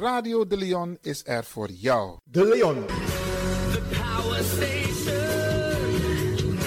[0.00, 2.16] Radio De Leon is er voor jou.
[2.24, 2.86] De Leon.
[2.86, 6.58] The power station.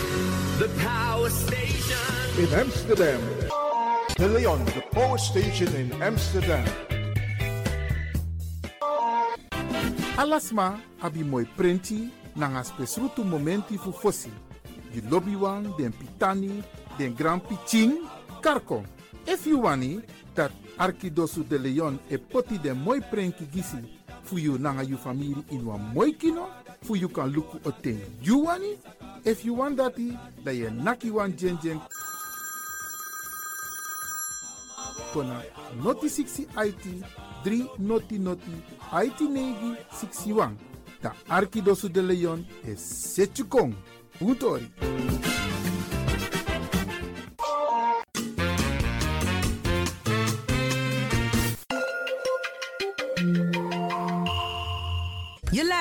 [0.57, 2.37] The power station.
[2.37, 3.19] in Amsterdam.
[4.15, 6.63] De Leon, the power station in Amsterdam.
[10.15, 14.31] Alasma abi moi prenti nanga spesrutu momenti fu fosi.
[14.91, 16.63] Di lobby wan, den pitani,
[16.97, 17.93] den grand piching,
[18.41, 18.83] karko.
[19.25, 19.99] If you wani,
[20.35, 23.77] dat Arkidosu de Leon e poti de moi prenki gisi.
[24.23, 26.47] Fu yu nanga yu famiri in wa mooi kino.
[26.81, 28.77] Fu yu kan luku o ten yu wani
[29.25, 31.79] if yu want dati da ye naki wan jen jen.
[35.13, 35.41] Kona
[35.83, 36.85] noti 60 IT
[37.43, 38.51] 3 noti noti
[38.93, 40.55] IT negi 61
[41.01, 43.73] da Arkidosu de Leon e setu kong
[44.21, 44.69] Utori.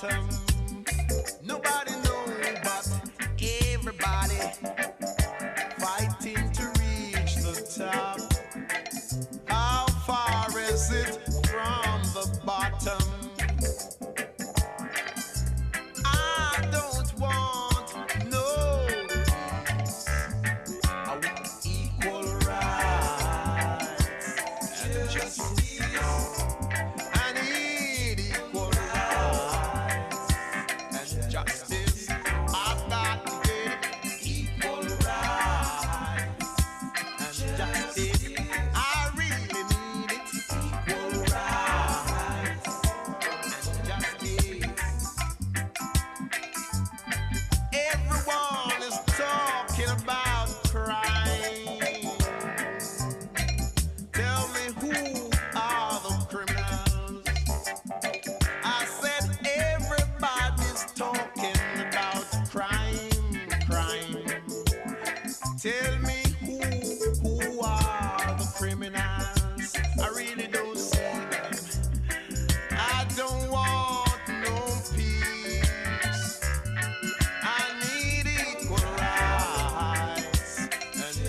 [0.00, 0.49] Phantom.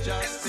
[0.03, 0.40] just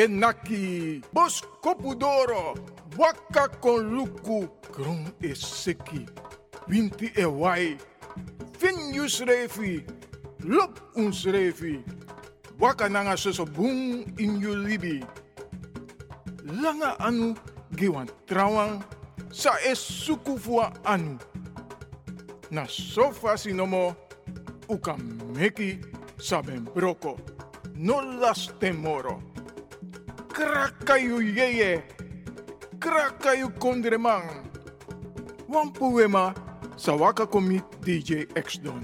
[0.00, 2.56] enaki, bos kopudoro,
[2.96, 6.06] waka kon luku, kron e seki,
[6.68, 7.76] winti e wai,
[8.58, 9.22] fin yus
[10.44, 11.26] lop uns
[12.58, 15.04] waka nanga soso boom in yu libi.
[16.44, 17.34] Langa anu
[17.76, 18.82] giwan trawang,
[19.30, 21.18] sa es suku fua anu.
[22.50, 23.96] Na sofa sinomo,
[24.68, 24.96] uka
[25.36, 25.80] meki
[26.18, 27.18] saben broko.
[27.74, 29.29] No las temoro.
[30.40, 31.84] Krakayu yeye.
[32.80, 34.48] Krakayu kondreman.
[35.44, 36.32] Wan poema
[36.80, 38.80] sawaka komi DJ X Don.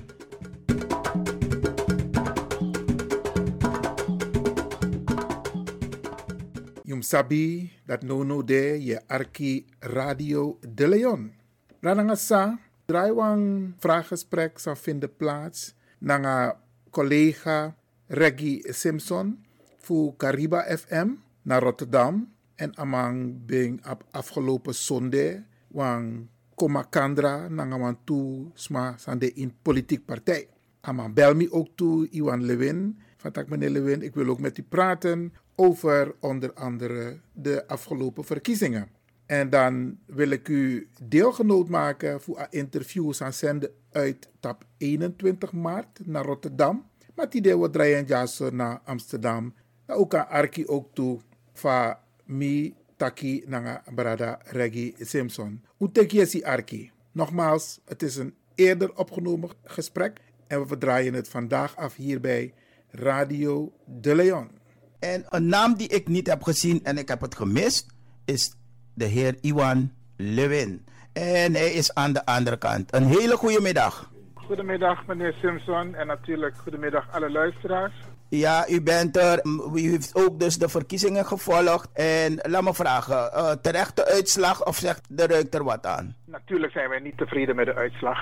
[6.85, 11.33] Jum sabi dat no no de je arki Radio de Leon.
[11.81, 15.73] Rananga sa, draaiwang vraaggesprek zal vinden plaats
[16.05, 16.61] nanga
[16.93, 17.73] collega
[18.13, 19.41] Reggie Simpson
[19.81, 27.99] voor Cariba FM naar Rotterdam en amang bing op afgelopen zondag wang komakandra nanga wan
[28.05, 30.49] tu sma sande in politiek partij.
[30.81, 32.99] Amang bel me ook toe Iwan Lewin.
[33.17, 38.25] Van tak meneer Lewin, ik wil ook met u praten over onder andere de afgelopen
[38.25, 38.89] verkiezingen.
[39.27, 45.53] En dan wil ik u deelgenoot maken voor een interview aan zenden uit tap 21
[45.53, 46.87] maart naar Rotterdam.
[47.15, 48.07] Maar die deel we draaien
[48.53, 49.55] naar Amsterdam.
[49.87, 51.21] Nou, ook aan Arki ook toe
[51.59, 55.65] van mi taki nanga brada Reggie Simpson.
[55.77, 56.91] Hoe tek je si Arki?
[57.13, 62.55] Nogmaals, het is een eerder opgenomen gesprek en we verdraaien het vandaag af hier bij
[62.91, 64.51] Radio De Leon.
[64.99, 67.87] En een naam die ik niet heb gezien en ik heb het gemist,
[68.25, 68.57] is
[68.95, 70.85] de heer Iwan Lewin.
[71.13, 72.95] En hij is aan de andere kant.
[72.95, 74.11] Een hele goede middag.
[74.35, 77.95] Goedemiddag meneer Simpson en natuurlijk goedemiddag alle luisteraars.
[78.29, 79.41] Ja, u bent er.
[79.75, 81.93] U heeft ook dus de verkiezingen gevolgd.
[81.93, 86.15] En laat me vragen, eh, terechte uitslag of zegt de ruikt er wat aan?
[86.25, 88.19] Natuurlijk zijn wij niet tevreden met de uitslag.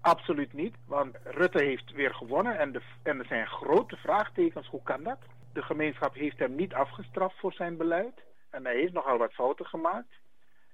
[0.00, 4.68] Absoluut niet, want Rutte heeft weer gewonnen en, de, en er zijn grote vraagtekens.
[4.68, 5.18] Hoe kan dat?
[5.52, 8.20] De gemeenschap heeft hem niet afgestraft voor zijn beleid.
[8.50, 10.12] En hij heeft nogal wat fouten gemaakt.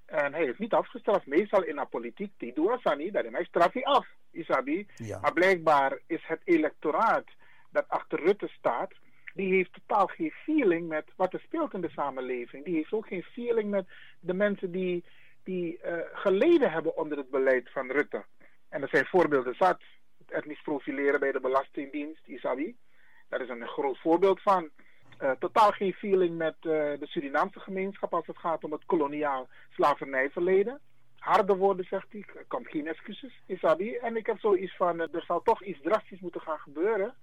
[0.07, 1.27] En hij is niet afgestraft.
[1.27, 3.13] Meestal in de politiek, die doen dat niet.
[3.13, 4.87] Dat hij straf je af, Isabi.
[4.97, 5.19] Ja.
[5.21, 7.25] Maar blijkbaar is het electoraat
[7.71, 8.93] dat achter Rutte staat,
[9.35, 12.65] die heeft totaal geen feeling met wat er speelt in de samenleving.
[12.65, 13.89] Die heeft ook geen feeling met
[14.21, 15.05] de mensen die,
[15.45, 18.25] die eh, geleden hebben onder het beleid van Rutte.
[18.69, 19.83] En er zijn voorbeelden zat.
[20.19, 22.77] Het etnisch profileren bij de Belastingdienst, Isabi.
[23.29, 24.71] Daar is een groot voorbeeld van.
[25.19, 29.49] Eh, totaal geen feeling met eh, de Surinaamse gemeenschap als het gaat om het koloniaal
[29.71, 30.81] slavernijverleden.
[31.19, 32.25] Harde woorden, zegt hij.
[32.37, 33.95] Er komt geen excuses, Isabi.
[33.95, 37.15] En ik heb zoiets van, er zal toch iets drastisch moeten gaan gebeuren.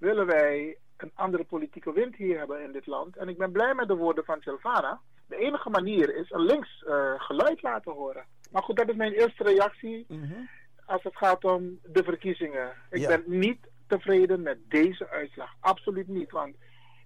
[0.00, 3.16] Willen wij een andere politieke wind hier hebben in dit land.
[3.16, 5.00] En ik ben blij met de woorden van Silvana.
[5.26, 8.24] De enige manier is een links eh, geluid laten horen.
[8.50, 10.06] Maar goed, dat is mijn eerste reactie
[10.86, 12.72] als het gaat om de verkiezingen.
[12.90, 13.08] Ik Ja.
[13.08, 15.54] ben niet tevreden met deze uitslag.
[15.60, 16.30] Absoluut niet.
[16.30, 16.56] Want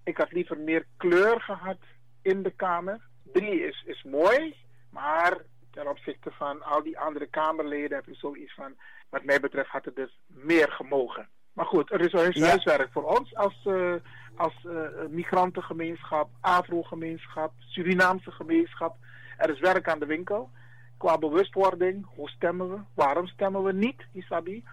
[0.03, 1.77] ik had liever meer kleur gehad
[2.21, 3.01] in de Kamer.
[3.23, 4.55] Drie is, is mooi,
[4.89, 5.37] maar
[5.71, 8.75] ten opzichte van al die andere Kamerleden heb je zoiets van...
[9.09, 11.29] Wat mij betreft had het dus meer gemogen.
[11.55, 12.47] Maar goed, er is huis- Ja.
[12.47, 13.93] huiswerk voor ons als, eh,
[14.35, 18.95] als eh, migrantengemeenschap, Afro-gemeenschap, Surinaamse gemeenschap.
[19.37, 20.49] Er is werk aan de winkel.
[20.97, 22.77] Qua bewustwording, hoe stemmen we?
[22.93, 24.63] Waarom stemmen we niet, Isabi?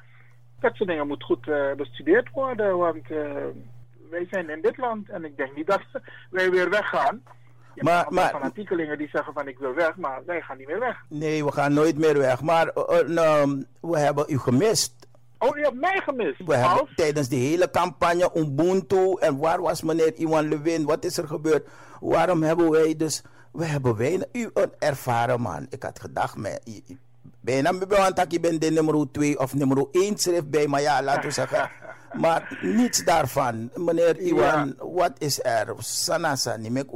[0.60, 3.34] Dat soort dingen moet goed eh, bestudeerd worden, want eh,
[4.10, 5.82] wij zijn in dit land en ik denk niet dat
[6.30, 7.22] wij weer weggaan.
[7.76, 11.04] Maar- maar- fanatiekelingen die zeggen van ik wil weg, maar wij gaan niet meer weg.
[11.08, 12.40] Nee, we gaan nooit meer weg.
[12.42, 15.01] Maar eh, eh, nou, we hebben u gemist.
[15.48, 16.38] Oh, je hebt mij gemist.
[16.46, 16.94] We hebben Als?
[16.94, 20.84] tijdens de hele campagne Ubuntu en waar was meneer Iwan Lewin?
[20.84, 21.68] Wat is er gebeurd?
[22.00, 23.22] Waarom hebben wij dus...
[23.52, 24.26] We hebben weinig...
[24.32, 25.66] U een ervaren man.
[25.70, 26.36] Ik had gedacht,
[26.68, 26.98] i-
[27.40, 31.02] bijna me want ik ben de nummer 2 of nummer 1 schrift bij, maar ja,
[31.02, 31.70] laten we zeggen.
[32.20, 33.70] Maar niets daarvan.
[33.74, 35.74] Meneer Iwan, wat is er?
[35.78, 36.86] Sanasa, niet meer.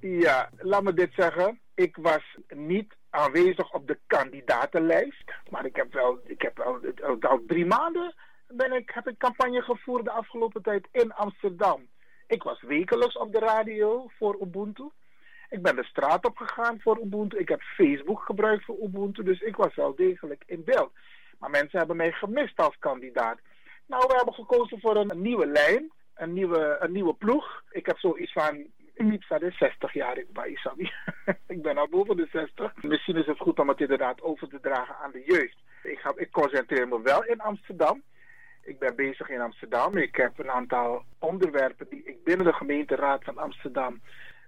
[0.00, 1.58] Ja, laat me dit zeggen.
[1.74, 5.32] Ik was niet aanwezig op de kandidatenlijst.
[5.50, 6.80] Maar ik heb wel, ik heb al-
[7.20, 8.14] al drie maanden
[8.48, 11.86] ben ik, heb ik campagne gevoerd de afgelopen tijd in Amsterdam.
[12.26, 14.90] Ik was wekelijks op de radio voor Ubuntu.
[15.48, 17.38] Ik ben de straat op gegaan voor Ubuntu.
[17.38, 19.22] Ik heb Facebook gebruikt voor Ubuntu.
[19.22, 20.92] Dus ik was wel degelijk in beeld.
[21.38, 23.38] Maar mensen hebben mij gemist als kandidaat.
[23.86, 25.92] Nou, we hebben gekozen voor een nieuwe lijn.
[26.14, 27.62] Een nieuwe, een nieuwe ploeg.
[27.70, 28.66] Ik heb zoiets van...
[28.96, 30.58] Niet de 60 jaar ik bij
[31.46, 32.82] ik ben al boven de 60.
[32.82, 35.56] Misschien is het goed om het inderdaad over te dragen aan de jeugd.
[35.82, 38.02] Ik, ga, ik concentreer me wel in Amsterdam.
[38.62, 39.96] Ik ben bezig in Amsterdam.
[39.96, 44.00] Ik heb een aantal onderwerpen die ik binnen de gemeenteraad van Amsterdam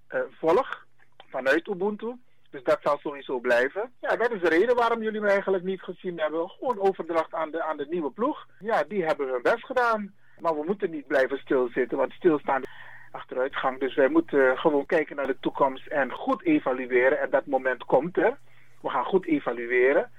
[0.07, 0.87] eh, volg.
[1.29, 2.17] Vanuit Ubuntu.
[2.51, 3.93] Dus dat zal sowieso blijven.
[4.01, 6.49] Ja, dat is de reden waarom jullie me eigenlijk niet gezien hebben.
[6.49, 8.47] Gewoon overdracht aan de, aan de nieuwe ploeg.
[8.59, 10.15] Ja, die hebben hun best gedaan.
[10.39, 12.69] Maar we moeten niet blijven stilzitten, want stilstaan is
[13.11, 13.81] achteruitgang.
[13.81, 17.21] Dus wij moeten gewoon kijken naar de toekomst en goed evalueren.
[17.21, 18.37] En dat moment komt er.
[18.81, 20.11] We gaan goed evalueren.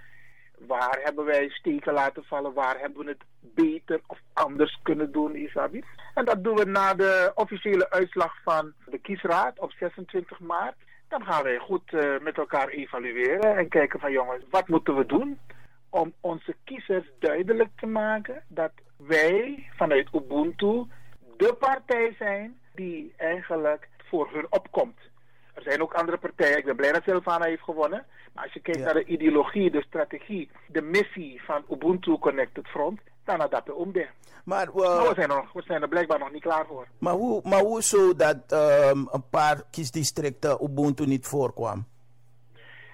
[0.68, 2.54] Waar hebben wij steken laten vallen?
[2.54, 5.84] Waar hebben we het beter of anders kunnen doen, Isabi?
[6.14, 10.76] En dat doen we na de officiële uitslag van de kiesraad op 26 maart.
[11.08, 15.06] Dan gaan wij goed eh, met elkaar evalueren en kijken van jongens, wat moeten we
[15.06, 15.40] doen
[15.90, 20.86] om onze kiezers duidelijk te maken dat wij vanuit Ubuntu
[21.38, 24.98] de partij zijn die eigenlijk voor hun opkomt.
[25.54, 26.58] Er zijn ook andere partijen.
[26.58, 28.06] Ik ben blij dat Silvana heeft gewonnen.
[28.34, 28.86] Maar als je kijkt Ja.
[28.86, 33.74] naar de ideologie, de strategie, de missie van Ubuntu Connected Front, dan had dat de
[33.74, 34.08] omde.
[34.44, 36.88] Maar, eh, Maar we, zijn er, nog- we zijn er blijkbaar nog niet klaar voor.
[36.98, 41.86] maar, hoe, maar hoe zo dat ehm, een paar kiesdistricten Ubuntu niet voorkwam?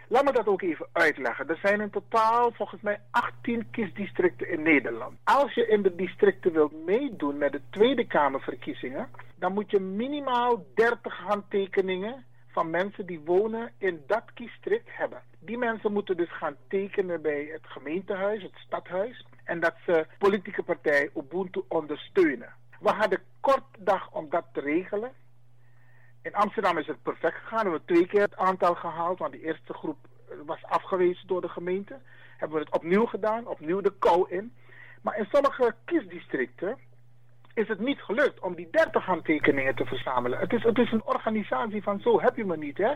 [0.07, 1.49] Laat me dat ook even uitleggen.
[1.49, 5.17] Er zijn in totaal volgens mij 18 kiesdistricten in Nederland.
[5.23, 10.65] Als je in de districten wilt meedoen met de Tweede Kamerverkiezingen, dan moet je minimaal
[10.75, 15.21] 30 handtekeningen van mensen die wonen in dat kiesdistrict hebben.
[15.39, 20.63] Die mensen moeten dus gaan tekenen bij het gemeentehuis, het stadhuis, en dat ze politieke
[20.63, 22.53] partij Ubuntu ondersteunen.
[22.79, 25.11] We hadden kort dag om dat te regelen.
[26.25, 27.63] In Amsterdam is het perfect gegaan.
[27.63, 29.97] We hebben twee keer het aantal gehaald, want die eerste groep
[30.29, 31.99] eh, was afgewezen door de gemeente.
[32.37, 34.53] Hebben we het opnieuw gedaan, opnieuw de kou in.
[35.01, 36.77] Maar in sommige kiesdistricten
[37.53, 40.39] is het niet gelukt om die 30 handtekeningen te verzamelen.
[40.39, 42.93] Het is, het is een organisatie van zo heb je me niet, hè.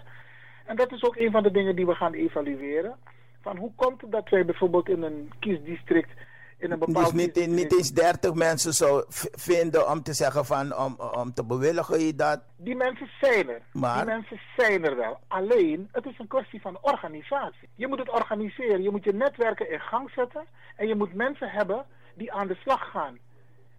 [0.65, 2.95] En dat is ook een van de dingen die we gaan evalueren.
[3.41, 6.11] Van hoe komt het dat wij bijvoorbeeld in een kiesdistrict
[6.59, 10.77] in een bepaald Dus niet, niet eens 30 mensen zou vinden om te zeggen van,
[10.77, 12.39] om, om te bewilligen je dat.
[12.57, 13.61] Die mensen zijn er.
[13.73, 15.19] Maar- Die mensen zijn er wel.
[15.27, 17.69] Alleen, het is een kwestie van organisatie.
[17.75, 18.81] Je moet het organiseren.
[18.81, 20.45] Je moet je netwerken in gang zetten.
[20.75, 23.17] En je moet mensen hebben die aan de slag gaan.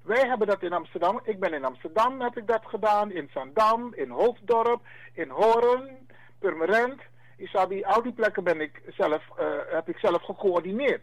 [0.02, 1.20] Wij hebben dat in Amsterdam.
[1.24, 3.12] Ik ben in Amsterdam, heb ik dat gedaan.
[3.12, 4.80] In Zandam, in Hoofddorp,
[5.12, 7.00] in Hoorn, Purmerend.
[7.36, 11.02] Isabi, al die plekken ben ik zelf, eh, heb ik zelf gecoördineerd.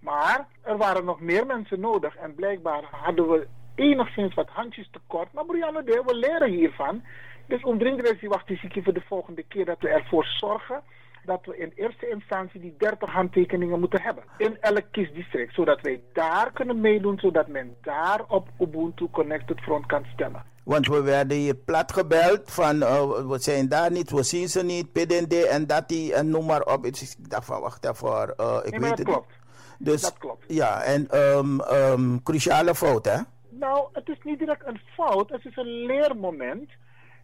[0.00, 2.16] Maar er waren nog meer mensen nodig.
[2.16, 5.32] En blijkbaar hadden we enigszins wat handjes tekort.
[5.32, 7.02] Maar Brianne, de, we leren hiervan.
[7.46, 10.82] Dus omdringend die wacht ik voor de volgende keer dat we ervoor zorgen
[11.26, 14.24] dat we in eerste instantie die 30 handtekeningen moeten hebben.
[14.38, 15.54] In elk kiesdistrict.
[15.54, 17.18] Zodat wij daar kunnen meedoen.
[17.18, 20.44] Zodat men daar op Ubuntu Connected Front kan stemmen.
[20.64, 24.64] Want we werden hier plat gebeld van eh, we zijn daar niet, we zien ze
[24.64, 26.84] niet, PDD en dat die en noem maar op.
[26.84, 29.28] Ik dacht van wacht even, eh, ik Nee, weet het klopt.
[29.28, 29.45] niet.
[29.78, 30.44] Dus, Dat klopt.
[30.48, 33.18] Ja, en ehm ehm, cruciale fout hè?
[33.48, 36.70] Nou, het is niet direct een fout, het is een leermoment.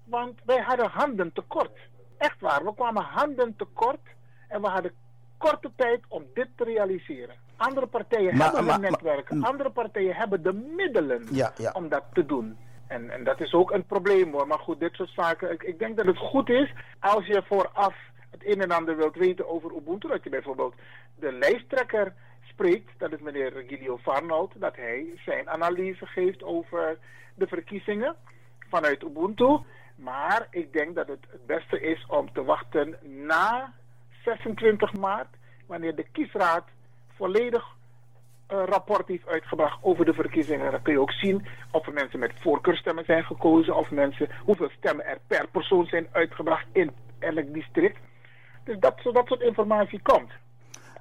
[0.04, 1.78] Want wij hadden handen tekort.
[2.18, 4.00] Echt waar, we kwamen handen tekort
[4.48, 4.92] en we hadden
[5.38, 7.34] korte tijd om dit te realiseren.
[7.56, 11.70] Andere partijen Maar- hebben maar- hun netwerken, andere partijen hebben de middelen Ja, ja.
[11.72, 12.58] om dat te doen.
[12.86, 14.46] En, en dat is ook een probleem hoor.
[14.46, 15.52] Maar goed, dit soort zaken.
[15.52, 17.94] Ik, ik denk dat het goed is als je vooraf
[18.30, 20.08] het een en ander wilt weten over Ubuntu.
[20.08, 20.74] Dat je bijvoorbeeld
[21.14, 22.14] de lijsttrekker
[22.98, 26.98] dat is meneer Gilio Farnold, dat hij zijn analyse geeft over
[27.34, 28.16] de verkiezingen
[28.68, 29.58] vanuit Ubuntu.
[29.94, 32.96] Maar ik denk dat het het beste is om te wachten
[33.26, 33.72] na
[34.24, 36.64] 26 maart, wanneer de kiesraad
[37.16, 37.64] volledig
[38.46, 40.70] een rapport heeft uitgebracht over de verkiezingen.
[40.70, 44.70] Dan kun je ook zien of er mensen met voorkeurstemmen zijn gekozen, of mensen, hoeveel
[44.76, 47.98] stemmen er per persoon zijn uitgebracht in elk district.
[48.64, 50.30] Dus dat, dat soort informatie komt.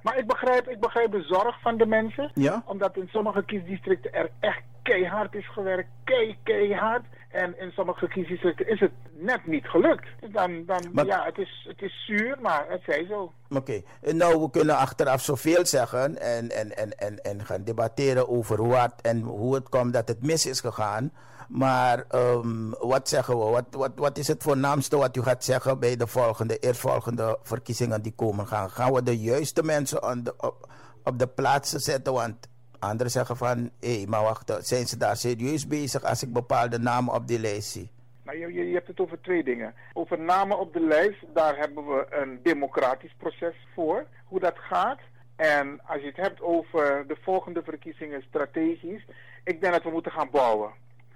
[0.02, 2.30] Maar ik begrijp, ik begrijp de zorg van de mensen.
[2.34, 2.62] Ja?
[2.66, 5.88] Omdat in sommige kiesdistricten er echt keihard is gewerkt.
[6.04, 7.04] Kei, keihard.
[7.30, 10.06] En in sommige kiesdistricten is het net niet gelukt.
[10.32, 13.32] Dan, dan Maar- ja, het is, het is zuur, maar het zij zo.
[13.50, 18.66] Oké, nou we kunnen achteraf zoveel zeggen en, en, en, en, en gaan debatteren over
[18.68, 21.12] wat en hoe het komt dat het mis is gegaan.
[21.48, 23.44] Maar ehm, wat zeggen we?
[23.44, 28.02] Wat, wat, wat is het voornaamste wat u gaat zeggen bij de volgende, eerstvolgende verkiezingen
[28.02, 28.70] die komen gaan?
[28.70, 30.68] Gaan we de juiste mensen de, op,
[31.04, 32.12] op de plaatsen zetten?
[32.12, 32.36] Want
[32.82, 37.14] anderen zeggen van, hé, maar wacht, zijn ze daar serieus bezig als ik bepaalde namen
[37.14, 37.90] op die lijst zie?
[38.24, 39.74] Nou, je, je, je hebt het over twee dingen.
[39.92, 45.00] Over namen op de lijst, daar hebben we een democratisch proces voor, hoe dat gaat.
[45.36, 49.06] En als je het hebt over de volgende verkiezingen strategisch,
[49.44, 50.70] ik denk dat we moeten gaan bouwen.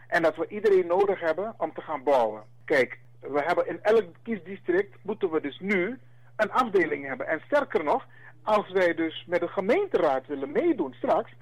[0.09, 2.43] En dat we iedereen nodig hebben om te gaan bouwen.
[2.65, 5.99] Kijk, we hebben in elk kiesdistrict moeten we dus nu
[6.37, 7.27] een afdeling hebben.
[7.27, 8.07] En sterker nog,
[8.43, 11.33] als wij dus met de gemeenteraad willen meedoen straks,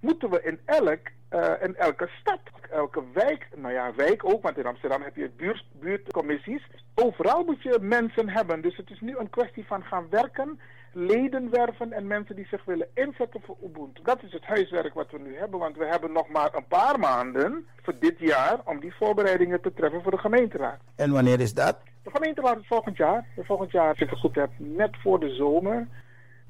[0.00, 4.58] moeten we in elk, eh, in elke stad, elke wijk, nou ja, wijk ook, want
[4.58, 6.62] in Amsterdam heb je buurt, buurtcommissies.
[6.94, 8.60] Overal moet je mensen hebben.
[8.60, 10.60] Dus het is nu een kwestie van gaan werken,
[10.92, 14.02] leden werven en mensen die zich willen inzetten voor Ubuntu.
[14.02, 16.98] Dat is het huiswerk wat we nu hebben, want we hebben nog maar een paar
[16.98, 20.80] maanden voor dit jaar om die voorbereidingen te treffen voor de gemeenteraad.
[20.96, 21.78] En wanneer is dat?
[22.02, 23.26] De gemeenteraad is volgend jaar.
[23.36, 25.88] Volgend jaar, als ik het goed heb, net voor de zomer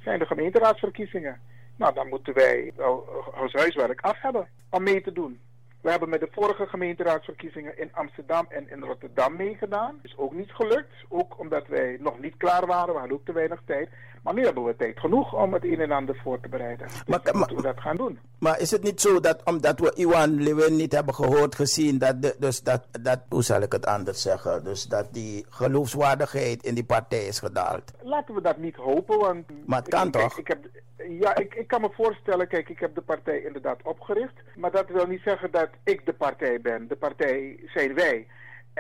[0.03, 1.41] zijn de gemeenteraadsverkiezingen.
[1.81, 3.09] Nou, dan moeten wij wel
[3.41, 5.41] ons huiswerk af hebben om mee te doen.
[5.81, 9.99] We hebben met de vorige gemeenteraadsverkiezingen in Amsterdam en in Rotterdam meegedaan.
[10.03, 10.95] Is ook niet gelukt.
[11.09, 12.93] Ook omdat wij nog niet klaar waren.
[12.95, 13.89] We hadden ook te weinig tijd.
[14.23, 16.87] Maar nu hebben we tijd genoeg om het een en ander voor te bereiden.
[16.87, 18.19] Dus Maar- dan moeten we dat gaan doen.
[18.39, 22.23] Maar is het niet zo dat omdat we Iwan Lewin niet hebben gehoord, gezien, dat,
[22.23, 26.75] de, dus dat, dat, hoe zal ik het anders zeggen, dus dat die geloofswaardigheid in
[26.75, 27.93] die partij is gedaald?
[28.03, 29.45] Laten we dat niet hopen, want...
[29.67, 30.39] Maar het kan ik, toch?
[30.39, 30.59] Ik heb,
[31.09, 34.35] ja, ik, ik kan me voorstellen, kijk, ik heb de partij inderdaad opgericht.
[34.57, 36.89] Maar dat wil niet zeggen dat ik de partij ben.
[36.89, 38.27] De partij zijn wij.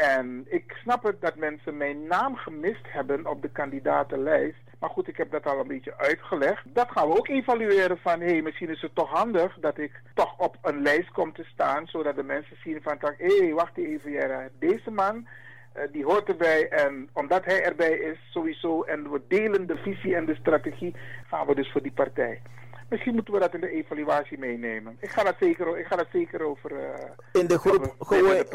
[0.01, 4.59] En ik snap het dat mensen mijn naam gemist hebben op de kandidatenlijst.
[4.79, 6.63] Maar goed, ik heb dat al een beetje uitgelegd.
[6.65, 9.93] Dat gaan we ook evalueren van, hé, hey, misschien is het toch handig dat ik
[10.15, 11.87] toch op een lijst kom te staan.
[11.87, 15.27] Zodat de mensen zien van, hé, hey, wacht even, Jera, deze man...
[15.73, 20.17] Eh, die hoort erbij en omdat hij erbij is sowieso en we delen de visie
[20.17, 20.95] en de strategie,
[21.27, 22.41] gaan we dus voor die partij.
[22.90, 24.96] Misschien moeten we dat in de evaluatie meenemen.
[25.00, 28.46] Ik ga dat zeker, ik ga dat zeker over eh, In de groep gooien,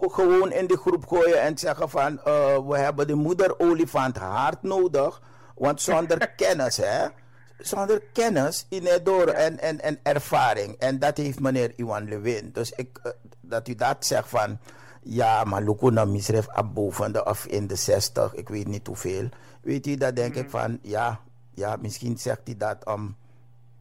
[0.00, 4.62] gewoon in de groep gooien en zeggen van, eh, we hebben de moeder olifant hard
[4.62, 5.22] nodig,
[5.54, 7.06] want zonder kennis, hè,
[7.58, 10.76] zonder kennis, inedor en, en, en ervaring.
[10.78, 12.50] En dat heeft meneer Iwan Lewin.
[12.52, 13.10] Dus ik, eh,
[13.40, 14.58] dat u dat zegt van,
[15.02, 19.28] ja, maar Lukuna misref boven de of in de 60, ik weet niet hoeveel.
[19.62, 21.20] Weet u, dat denk ik van, ja,
[21.54, 23.16] ja, misschien zegt hij dat om,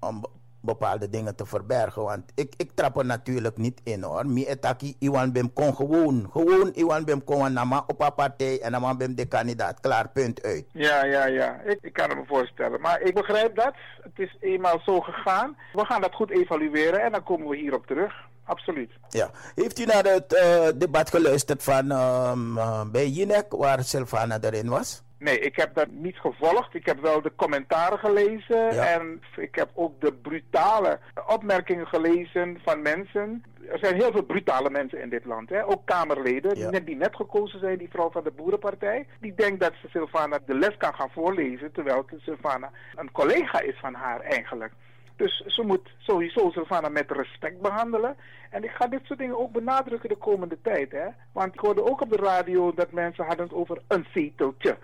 [0.07, 0.29] om be-
[0.61, 2.03] bepaalde dingen te verbergen.
[2.03, 4.27] Want ik, ik trap er natuurlijk niet in hoor.
[4.27, 8.71] Mi etaki Iwan Bem kon gewoon, gewoon Iwan Bem kon nama op een partij en
[8.71, 9.79] nama Bem de kandidaat.
[9.79, 10.65] Klaar, punt uit.
[10.71, 11.61] Ja, ja, ja.
[11.65, 12.81] Ik, ik kan het me voorstellen.
[12.81, 13.73] Maar ik begrijp dat.
[14.01, 15.57] Het is eenmaal zo gegaan.
[15.73, 18.13] We gaan dat goed evalueren en dan komen we hierop terug.
[18.45, 18.91] Absoluut.
[19.09, 19.29] Ja.
[19.55, 24.69] Heeft u naar het eh, debat geluisterd van ehm, eh, bij Jinek, waar Sylvana erin
[24.69, 25.03] was?
[25.23, 26.73] Nee, ik heb dat niet gevolgd.
[26.73, 28.85] Ik heb wel de commentaren gelezen Ja.
[28.85, 33.43] en ik heb ook de brutale opmerkingen gelezen van mensen.
[33.69, 35.67] Er zijn heel veel brutale mensen in dit land, hè?
[35.67, 39.07] ook Kamerleden, die, net, die net gekozen zijn, die vrouw van de Boerenpartij.
[39.19, 43.79] Die denkt dat ze Sylvana de les kan gaan voorlezen, terwijl Sylvana een collega is
[43.79, 44.73] van haar eigenlijk.
[45.15, 48.15] Dus ze moet sowieso Sylvana met respect behandelen.
[48.49, 50.91] En ik ga dit soort dingen ook benadrukken de komende tijd.
[50.91, 51.07] Hè?
[51.31, 54.77] Want ik hoorde ook op de radio dat mensen hadden het over een zeteltje.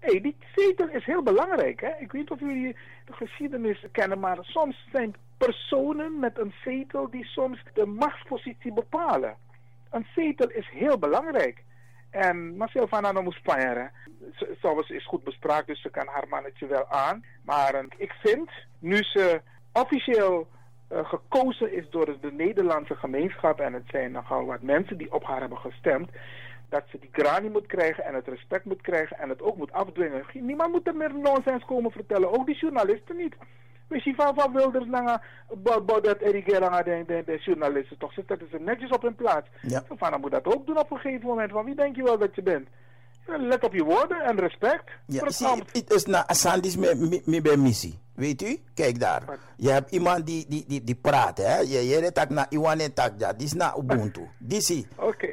[0.00, 1.80] Hey, die zetel is heel belangrijk.
[1.80, 1.88] Hè?
[1.88, 7.10] Ik weet niet of jullie de geschiedenis kennen, maar soms zijn personen met een zetel
[7.10, 9.36] die soms de machtspositie bepalen.
[9.90, 11.64] Een zetel is heel belangrijk.
[12.10, 13.90] En maar Sylvana nou moet sparen.
[14.60, 17.24] Zoals is goed bespraakt, dus ze kan haar mannetje wel aan.
[17.42, 19.40] Maar eh, ik vind, nu ze
[19.72, 20.48] officieel
[20.88, 25.24] eh, gekozen is door de Nederlandse gemeenschap, en het zijn nogal wat mensen die op
[25.24, 26.10] haar hebben gestemd,
[26.68, 29.72] dat ze die grani moet krijgen en het respect moet krijgen en het ook moet
[29.72, 30.24] afdwingen.
[30.32, 33.34] Niemand moet er meer nonsens komen vertellen, ook die journalisten niet.
[33.88, 35.26] We zien van van Wilders naar
[36.02, 38.12] dat erigeren de, de, de journalisten toch.
[38.12, 39.48] Ze zetten ze netjes op hun plaats.
[39.62, 39.82] Ja.
[39.86, 41.52] Sylvana moet dat ook doen op een gegeven moment.
[41.52, 42.68] Van wie denk je wel dat je bent?
[43.26, 44.90] Let op je woorden en respect.
[45.06, 45.76] Ja, voor het zie, ambt.
[45.76, 47.98] het is na Asandis me, me, me bij missie.
[48.16, 48.62] Weet u?
[48.74, 49.22] Kijk daar.
[49.56, 51.58] Je hebt iemand die, die, die, die praat, hè?
[51.58, 53.32] Je, je redt naar Iwan en Takja.
[53.32, 54.28] Die is naar Ubuntu.
[54.38, 54.86] Die zie.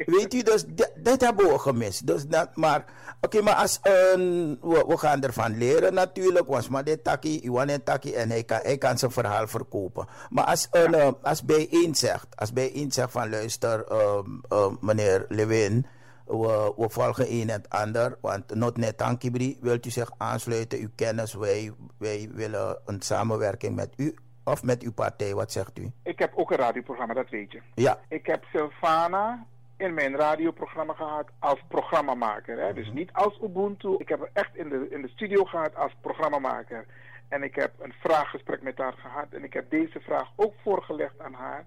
[0.06, 0.65] Weet u, dus
[0.96, 2.08] dat hebben we gemist.
[2.08, 2.86] Dus dat, maar,
[3.22, 6.48] oké, maar als een, we, we gaan ervan leren natuurlijk.
[6.48, 10.08] Want maar dit Taki, Iwan en Taki, en hij kan, hij kan zijn verhaal verkopen.
[10.30, 15.26] Maar als, een, eh, als bijeen zegt, als bijeen zegt van luister, ehm, ehm, meneer
[15.30, 15.86] Lewin.
[16.26, 18.18] We, we volgen een en het ander.
[18.22, 21.34] Want not net Tankibri, wilt u zich aansluiten, uw kennis.
[21.34, 25.34] Wij, wij willen een samenwerking met u of met uw partij.
[25.34, 25.92] Wat zegt u?
[26.04, 27.62] Ik heb ook een radioprogramma, dat weet je.
[27.74, 28.00] Ja.
[28.08, 29.46] Ik heb Sylvana
[29.78, 32.60] in mijn radioprogramma gehad als programmamaker.
[32.60, 32.74] Hè?
[32.74, 33.96] Dus niet als Ubuntu.
[33.98, 36.86] Ik heb haar echt in de, in de studio gehad als programmamaker.
[37.28, 39.28] En ik heb een vraaggesprek met haar gehad.
[39.30, 41.66] En ik heb deze vraag ook voorgelegd aan haar.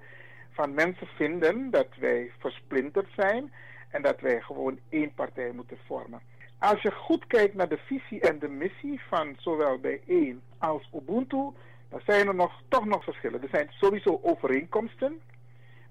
[0.51, 3.53] Van mensen vinden dat wij versplinterd zijn.
[3.91, 6.21] En dat wij gewoon één partij moeten vormen.
[6.59, 11.51] Als je goed kijkt naar de visie en de missie van zowel bijeen als Ubuntu,
[11.89, 13.43] dan zijn er nog, toch nog verschillen.
[13.43, 15.21] Er zijn sowieso overeenkomsten,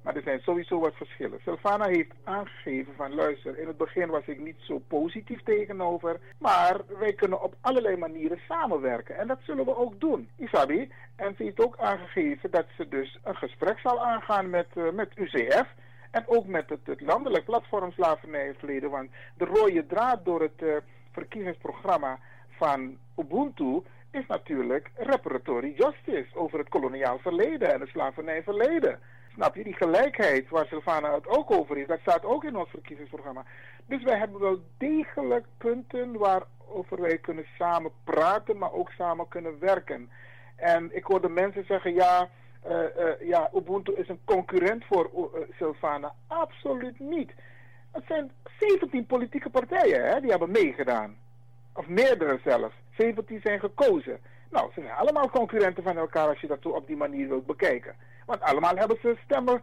[0.02, 1.40] maar er zijn sowieso wat verschillen.
[1.44, 6.82] Sylvana heeft aangegeven van luister, in het begin was ik niet zo positief tegenover, maar
[7.00, 9.18] wij kunnen op allerlei manieren samenwerken.
[9.18, 10.92] En dat zullen we ook doen, Isabi.
[11.16, 15.12] En ze heeft ook aangegeven dat ze dus een gesprek zal aangaan met, eh, met
[15.16, 15.68] UCF.
[16.16, 18.90] En ook met het, landelijk platform slavernijverleden.
[18.90, 20.76] Want de rode draad door het eh,
[21.12, 29.00] verkiezingsprogramma van Ubuntu is natuurlijk reparatory justice over het koloniaal verleden en het slavernijverleden.
[29.34, 32.70] Snap je, die gelijkheid waar Sylvana het ook over is, dat staat ook in ons
[32.70, 33.46] verkiezingsprogramma.
[33.86, 39.60] Dus wij hebben wel degelijk punten waarover wij kunnen samen praten, maar ook samen kunnen
[39.60, 40.10] werken.
[40.56, 42.30] En ik hoorde mensen zeggen, ja,
[43.20, 46.14] ja, Ubuntu is een concurrent voor uh, Sylvana.
[46.28, 47.32] Absoluut niet.
[47.92, 51.16] Het zijn 17 politieke partijen hè, die hebben meegedaan.
[51.74, 52.76] Of meerdere zelfs.
[52.98, 54.20] 17 zijn gekozen.
[54.50, 57.96] Nou, ze zijn allemaal concurrenten van elkaar als je dat op die manier wilt bekijken.
[58.26, 59.62] Want allemaal hebben ze stemmen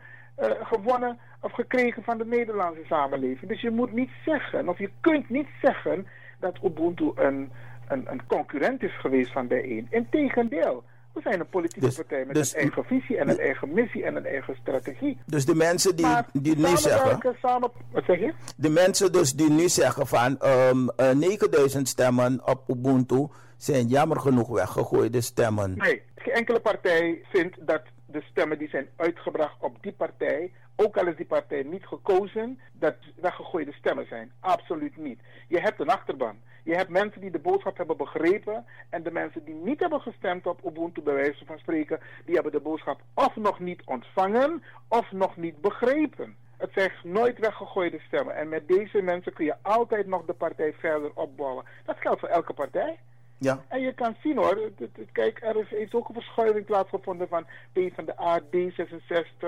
[0.62, 3.51] gewonnen of gekregen van de Nederlandse samenleving.
[3.51, 6.07] Dus je moet niet zeggen, of je kunt niet zeggen
[6.38, 7.53] dat Ubuntu een,
[7.88, 9.87] een, een concurrent is geweest van bijeen.
[9.91, 10.85] Integendeel.
[11.12, 14.05] We zijn een politieke Dus- partij met dus- een eigen visie en een eigen missie
[14.05, 15.18] en een eigen strategie.
[15.27, 17.37] Dus de mensen die, Maar die nu zeggen.
[17.42, 18.33] Samen, wat zeg je?
[18.57, 24.20] De mensen dus die nu zeggen van ehm, eh, 9000 stemmen op Ubuntu zijn jammer
[24.20, 25.77] genoeg weggegooide stemmen.
[25.77, 30.96] Nee, geen enkele partij vindt dat de stemmen die zijn uitgebracht op die partij, ook
[30.96, 34.33] al is die partij niet gekozen, dat weggegooide stemmen zijn.
[34.40, 35.20] Absoluut niet.
[35.48, 36.37] Je hebt een achterban.
[36.62, 40.46] Je hebt mensen die de boodschap hebben begrepen en de mensen die niet hebben gestemd
[40.46, 45.12] op Ubuntu, bij wijze van spreken, die hebben de boodschap of nog niet ontvangen of
[45.12, 46.37] nog niet begrepen.
[46.57, 48.35] Het zijn nooit weggegooide stemmen.
[48.35, 51.64] En met deze mensen kun je altijd nog de partij verder opbouwen.
[51.85, 52.98] Dat geldt voor elke partij.
[53.42, 53.62] Ja.
[53.68, 54.70] En je kan zien hoor,
[55.12, 59.46] kijk, er is, heeft ook een verschuiving plaatsgevonden van PvdA, D66,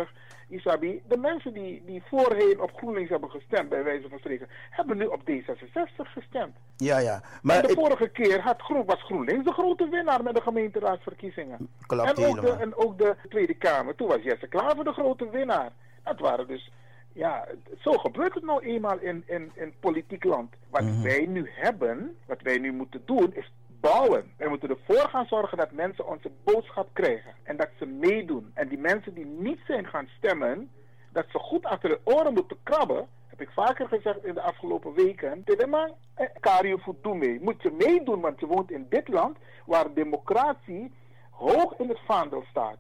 [0.49, 1.03] Isabi.
[1.09, 5.05] De mensen die, die voorheen op GroenLinks hebben gestemd, bij wijze van spreken, hebben nu
[5.07, 6.57] op D66 gestemd.
[6.77, 7.15] Ja, ja.
[7.15, 10.41] en Maar de ik, vorige keer had Groen, was GroenLinks de grote winnaar met de
[10.43, 11.69] gemeenteraadsverkiezingen.
[11.87, 15.31] Klopt en, ook de, en ook de Tweede Kamer, toen was Jesse Klaver de grote
[15.31, 15.73] winnaar.
[16.03, 16.71] Dat waren dus,
[17.13, 17.47] ja,
[17.81, 20.55] zo gebeurt het nou eenmaal in, in, in politiek land.
[20.71, 21.03] Wat Mhm.
[21.03, 23.53] wij nu hebben, wat wij nu moeten doen, is
[23.91, 24.33] bouwen.
[24.37, 27.35] Wij moeten ervoor gaan zorgen dat mensen onze boodschap krijgen.
[27.43, 28.51] En dat ze meedoen.
[28.55, 30.71] En die mensen die niet zijn gaan stemmen,
[31.13, 33.09] dat ze goed achter de oren moeten krabben.
[33.27, 35.45] Heb ik vaker gezegd in de afgelopen weken.
[35.45, 37.41] Tidema, eh, Kario doe mee.
[37.41, 40.93] Moet je meedoen, want je woont in dit land waar democratie
[41.31, 42.79] hoog in het vaandel staat.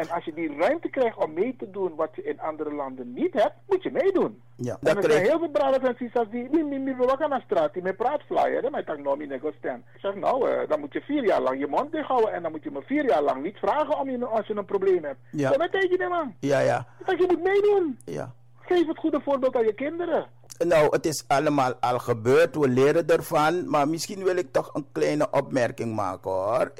[0.00, 3.12] En als je die ruimte krijgt om mee te doen wat je in andere landen
[3.12, 4.42] niet hebt, moet je meedoen.
[4.56, 7.30] ja, En dat er zijn heel veel braden en die, mi, mi, mi, we gaan
[7.30, 9.84] naar straat, die met praat flyer, maar ik nou, mi, stem.
[9.94, 12.42] Ik zeg, nou, eh, dan moet je vier jaar lang je mond dicht houden en
[12.42, 15.04] dan moet je me vier jaar lang niet vragen om je, als je een probleem
[15.04, 15.20] hebt.
[15.30, 15.52] Ja.
[15.52, 16.34] Zo, wat denk je man?
[16.40, 17.98] ja, ja, Dat je moet meedoen.
[18.04, 18.32] ja.
[18.60, 20.26] Geef het goede voorbeeld aan je kinderen.
[20.66, 23.70] Nou, het is allemaal al gebeurd, we leren ervan.
[23.70, 26.72] Maar misschien wil ik toch een kleine opmerking maken hoor.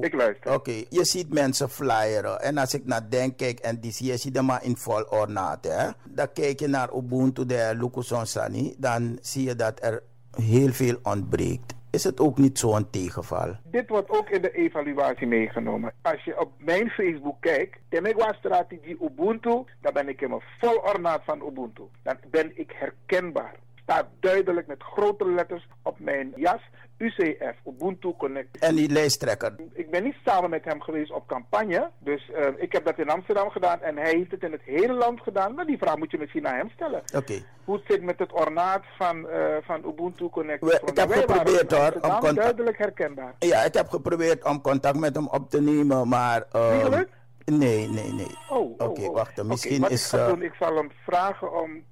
[0.00, 0.52] Ik, luister.
[0.54, 2.40] Oké, je ziet mensen flyeren.
[2.40, 5.02] En als ik naar denk kijk en die zie je ziet hem maar in vol
[5.02, 5.64] ornaat.
[5.64, 5.88] Hè?
[6.08, 8.74] Dan kijk je naar Ubuntu de Lukuson Sani.
[8.78, 11.74] Dan zie je dat er heel veel ontbreekt.
[11.94, 13.56] Is het ook niet zo'n tegenval?
[13.62, 15.92] Dit wordt ook in de evaluatie meegenomen.
[16.02, 21.22] Als je op mijn Facebook kijkt, Temegwa Strategie Ubuntu, dan ben ik helemaal vol ornaat
[21.24, 21.82] van Ubuntu.
[22.02, 23.54] Dan ben ik herkenbaar.
[23.84, 26.60] Staat duidelijk met grote letters op mijn jas.
[26.98, 28.58] UCF, Ubuntu Connect.
[28.58, 29.54] En die lijsttrekker?
[29.72, 31.90] Ik ben niet samen met hem geweest op campagne.
[31.98, 34.92] Dus uh, ik heb dat in Amsterdam gedaan en hij heeft het in het hele
[34.92, 35.54] land gedaan.
[35.54, 37.02] Maar die vraag moet je misschien aan hem stellen.
[37.14, 37.34] Oké.
[37.64, 40.64] Hoe het zit met het ornaat van, uh, van Ubuntu Connect.
[40.64, 41.92] We, ik heb geprobeerd hoor.
[41.92, 42.36] Om contact...
[42.36, 43.34] duidelijk herkenbaar.
[43.38, 46.44] Ja, ik heb geprobeerd om contact met hem op te nemen, maar...
[46.56, 47.00] Uh,
[47.44, 48.36] Nee, nee, nee.
[48.48, 49.14] Oh, oh Oké, okay, oh.
[49.14, 49.42] wacht.
[49.42, 50.12] Misschien okay, is...
[50.12, 51.84] Ik, uh, doen, ik zal hem vragen om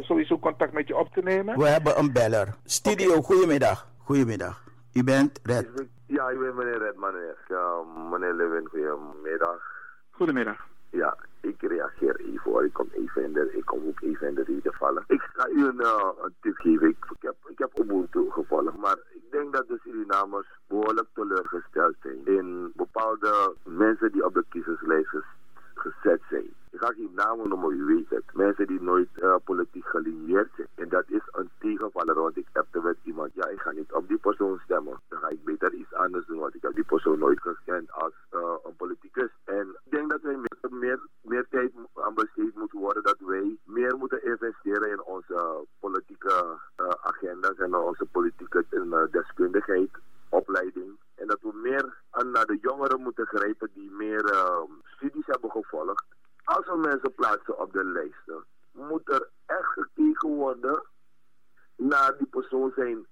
[0.00, 1.58] sowieso contact met je op te nemen.
[1.58, 2.56] We hebben een beller.
[2.64, 3.22] Studio, okay.
[3.22, 3.86] goedemiddag.
[3.98, 4.62] Goedemiddag.
[4.92, 5.66] U bent Red.
[6.06, 7.14] Ja, ik ben meneer Redman.
[7.48, 9.60] Ja, meneer Levin, goedemiddag.
[10.10, 10.66] Goedemiddag.
[10.90, 12.64] Ja, ik reageer even hoor.
[12.64, 15.04] Ik kom even in de, ik kom ook even in de reden vallen.
[15.06, 16.88] Ik ga u een, uh, een tip geven.
[16.88, 21.94] Ik, ik, heb, ik heb Ubuntu gevolgd, maar ik denk dat de Surinamers behoorlijk teleurgesteld
[22.02, 25.08] zijn in bepaalde mensen die op de kiezerslijst
[25.80, 26.54] gezet zijn.
[26.70, 28.24] Ik ga geen namen noemen, u weet het.
[28.32, 30.68] Mensen die nooit uh, politiek gelinieerd zijn.
[30.74, 34.08] En dat is een tegenvaller, want ik heb met iemand, ja, ik ga niet op
[34.08, 35.00] die persoon stemmen.
[35.08, 38.12] Dan ga ik beter iets anders doen, want ik heb die persoon nooit gekend als
[38.34, 39.30] uh, een politicus.
[39.44, 43.58] En ik denk dat wij meer, meer, meer tijd aan besteed moeten worden, dat wij
[43.64, 48.64] meer moeten investeren in onze politieke uh, agenda's en onze politieke
[49.10, 49.90] deskundigheid,
[50.28, 50.98] opleiding.
[51.20, 52.02] En dat we meer
[52.32, 54.24] naar de jongeren moeten grijpen die meer
[54.84, 56.04] studies hebben gevolgd.
[56.44, 60.82] Als we mensen plaatsen op de lijsten, moet er echt gekeken worden
[61.76, 63.06] naar die persoon zijn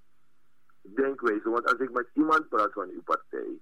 [0.83, 1.51] denkwijze.
[1.51, 3.61] Want als ik met iemand praat van uw partij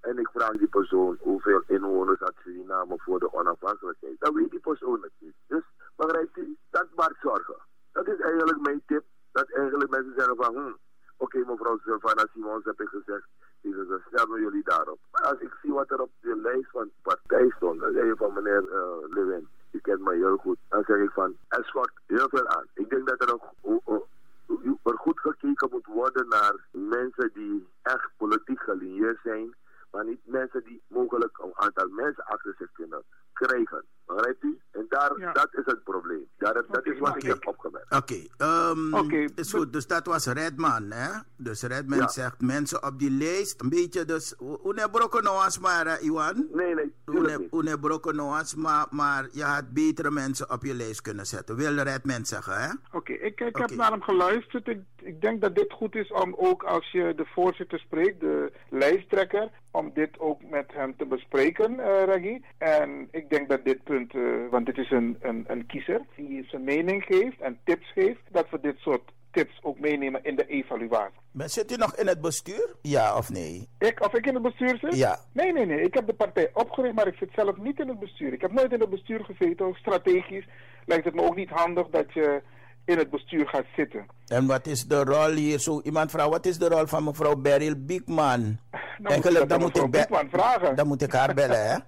[0.00, 4.60] en ik vraag die persoon hoeveel inwoners had Suriname voor de onafhankelijkheid, dan weet die
[4.60, 5.34] persoon het niet.
[5.46, 5.62] Dus
[5.96, 7.56] begrijpt u, dat maakt zorgen.
[7.92, 9.04] Dat is eigenlijk mijn tip.
[9.32, 10.72] Dat eigenlijk mensen zeggen van, hm,
[11.16, 13.26] oké mevrouw Sylvana Simons heb ik gezegd,
[13.72, 14.98] dus stemmen jullie daarop.
[15.10, 18.04] Maar als ik zie wat er op de lijst van de partij stond, dan zeg
[18.04, 20.58] je van meneer uh, Lewin, u kent mij heel goed.
[20.68, 22.66] Dan zeg ik van, er schort heel veel aan.
[22.74, 23.28] Ik denk dat er
[23.62, 29.54] een, uh, er goed gekeken moet worden naar mensen die echt politiek gelieerd zijn,
[29.90, 33.02] maar niet mensen die mogelijk een aantal mensen achter zich kunnen
[33.32, 33.84] krijgen.
[34.06, 34.58] Begrijpt u?
[34.70, 35.32] En daar, ja.
[35.32, 36.28] dat is het probleem.
[36.36, 37.20] Daar, dat okay, is wat okay.
[37.20, 37.94] ik heb opgemerkt.
[37.94, 38.70] Oké, okay.
[38.70, 39.33] um, okay.
[39.44, 39.72] Is goed.
[39.72, 41.10] Dus dat was Redman, hè?
[41.36, 42.08] Dus Redman ja.
[42.08, 44.34] zegt mensen op die lijst, een beetje dus...
[44.64, 46.48] Une brokonoas maar, uh, Iwan?
[46.52, 47.48] Nee, nee.
[47.50, 51.56] Une brokonoas, maar, maar je had betere mensen op je lijst kunnen zetten.
[51.56, 52.68] Wil Redman zeggen, hè?
[52.68, 53.16] Oké, okay.
[53.16, 54.68] ik, ik heb naar hem geluisterd.
[54.68, 58.52] Ik, ik denk dat dit goed is om ook als je de voorzitter spreekt, de
[58.84, 62.38] lijsttrekker, om dit ook met hem te bespreken, uh.
[62.58, 66.44] En ik denk dat dit punt, uh, want dit is een, een, een kiezer die
[66.46, 70.46] zijn mening geeft en tips geeft, dat we dit soort tips ook meenemen in de
[70.46, 71.20] evaluatie.
[71.30, 72.74] Maar zit u nog in het bestuur?
[72.82, 73.68] Ja of nee?
[73.78, 74.96] Ik, of ik in het bestuur zit?
[74.96, 75.18] Ja.
[75.32, 75.80] Nee, nee, nee.
[75.80, 78.32] Ik heb de partij opgericht, maar ik zit zelf niet in het bestuur.
[78.32, 79.74] Ik heb nooit in het bestuur gezeten.
[79.74, 80.48] Strategisch
[80.84, 82.42] lijkt het me ook niet handig dat je
[82.84, 84.06] in het bestuur gaat zitten.
[84.26, 85.58] En wat is de rol hier?
[85.58, 88.58] Zo iemand vraagt, wat is de rol van mevrouw Beryl Biekman?
[88.98, 90.76] Nou, Eigenlijk, dan moet ik Biekman vragen.
[90.76, 91.76] Dan moet ik haar bellen, hè?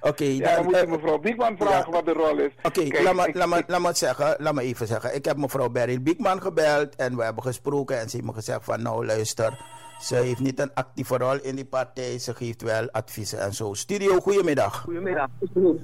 [0.00, 1.90] Oké, okay, ja, dan, dan moet je mevrouw Biekman vragen ja.
[1.90, 2.52] wat de rol is.
[2.62, 5.14] Oké, okay, laat, me, laat, me, laat, me zeggen, laat me even zeggen.
[5.14, 8.64] Ik heb mevrouw Beryl Biekman gebeld en we hebben gesproken en ze heeft me gezegd
[8.64, 9.58] van nou luister,
[10.00, 13.74] ze heeft niet een actieve rol in die partij, ze geeft wel adviezen en zo.
[13.74, 14.80] Studio, goedemiddag.
[14.80, 15.28] Goedemiddag.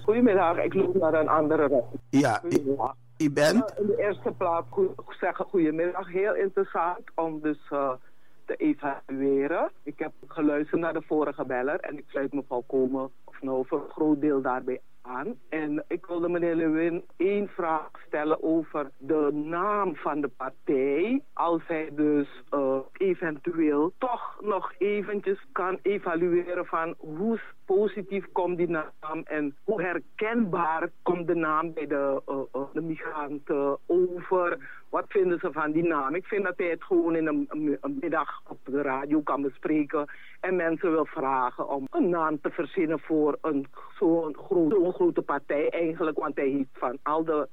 [0.04, 1.88] Goedemiddag, ik loop naar een andere rol.
[2.10, 2.42] Ja,
[3.30, 3.74] bent?
[3.78, 4.68] in de eerste plaats
[5.20, 6.08] zeggen goedemiddag.
[6.08, 7.92] Heel interessant om dus uh,
[8.44, 9.70] te evalueren.
[9.82, 13.82] Ik heb geluisterd naar de vorige beller en ik sluit me volkomen, of nou voor
[13.84, 15.38] een groot deel daarbij aan.
[15.48, 21.22] En ik wilde meneer Lewin één vraag stellen over de naam van de partij.
[21.32, 28.68] Als hij dus uh, eventueel toch nog eventjes kan evalueren van hoe positief komt die
[28.68, 34.58] naam en hoe herkenbaar komt de naam bij de, uh, uh, de migranten over.
[34.88, 36.14] Wat vinden ze van die naam?
[36.14, 40.56] Ik vind dat hij het gewoon in een, middag op de radio kan bespreken en
[40.56, 43.66] mensen wil vragen om een naam te verzinnen voor een
[43.98, 44.36] zo'n
[44.92, 46.18] grote partij eigenlijk.
[46.18, 47.48] Want hij heeft van al de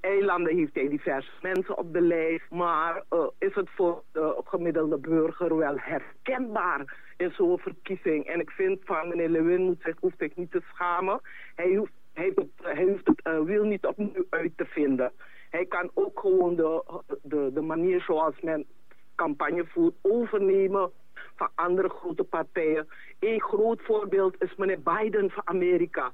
[0.00, 2.50] eilanden heeft diverse mensen op de lijst.
[2.50, 3.02] Maar
[3.38, 8.26] is het voor de gemiddelde burger wel herkenbaar in zo'n verkiezing?
[8.26, 11.20] En ik vind van meneer Lewin moet zich, hoeft zich niet te schamen.
[11.54, 15.12] Hij hoeft, hij, het uh, wiel niet opnieuw uit te vinden.
[15.50, 16.82] Hij kan ook gewoon de,
[17.22, 18.66] de, de manier zoals men
[19.14, 20.90] campagne voert overnemen
[21.36, 22.88] van andere grote partijen.
[23.18, 26.12] Een groot voorbeeld is meneer Biden van Amerika.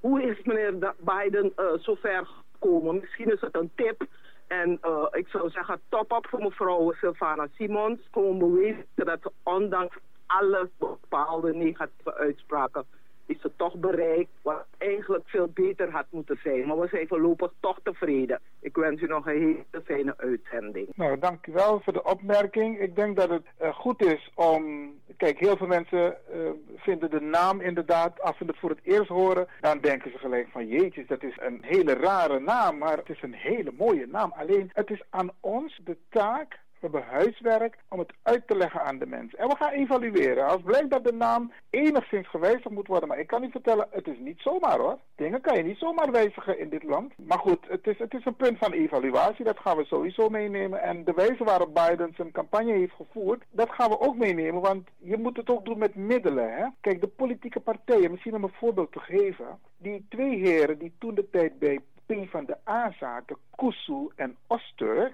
[0.00, 2.94] Hoe is meneer Biden uh, zo ver gekomen?
[3.00, 4.06] Misschien is het een tip.
[4.46, 8.08] En uh, ik zou zeggen, top op voor mevrouw Sylvana Simons.
[8.10, 9.96] Gewoon bewezen dat ze ondanks
[10.28, 12.84] alle bepaalde negatieve uitspraken
[13.28, 16.66] is het toch bereikt wat eigenlijk veel beter had moeten zijn.
[16.66, 18.40] Maar we zijn voorlopig toch tevreden.
[18.60, 20.88] Ik wens u nog een hele fijne uitzending.
[20.94, 22.80] Nou, dank u wel voor de opmerking.
[22.80, 24.92] Ik denk dat het eh, goed is om...
[25.16, 26.38] Kijk, heel veel mensen eh,
[26.76, 28.20] vinden de naam inderdaad...
[28.20, 30.66] als ze het voor het eerst horen, dan denken ze gelijk van...
[30.66, 34.32] jeetjes, dat is een hele rare naam, maar het is een hele mooie naam.
[34.36, 38.82] Alleen, het is aan ons de taak we hebben huiswerk om het uit te leggen
[38.82, 39.38] aan de mensen.
[39.38, 40.46] En we gaan evalueren.
[40.46, 43.08] Als blijkt dat de naam enigszins gewijzigd moet worden.
[43.08, 44.98] Maar ik kan u vertellen, het is niet zomaar hoor.
[45.14, 47.12] Dingen kan je niet zomaar wijzigen in dit land.
[47.16, 49.44] Maar goed, het is, het is een punt van evaluatie.
[49.44, 50.82] Dat gaan we sowieso meenemen.
[50.82, 54.60] En de wijze waarop Biden zijn campagne heeft gevoerd, dat gaan we ook meenemen.
[54.60, 56.56] Want je moet het ook doen met middelen.
[56.56, 56.66] Hè?
[56.80, 59.58] Kijk, de politieke partijen, misschien om een voorbeeld te geven.
[59.76, 64.36] Die twee heren die toen de tijd bij P van de A zaten, Kusu en
[64.46, 65.12] Osterg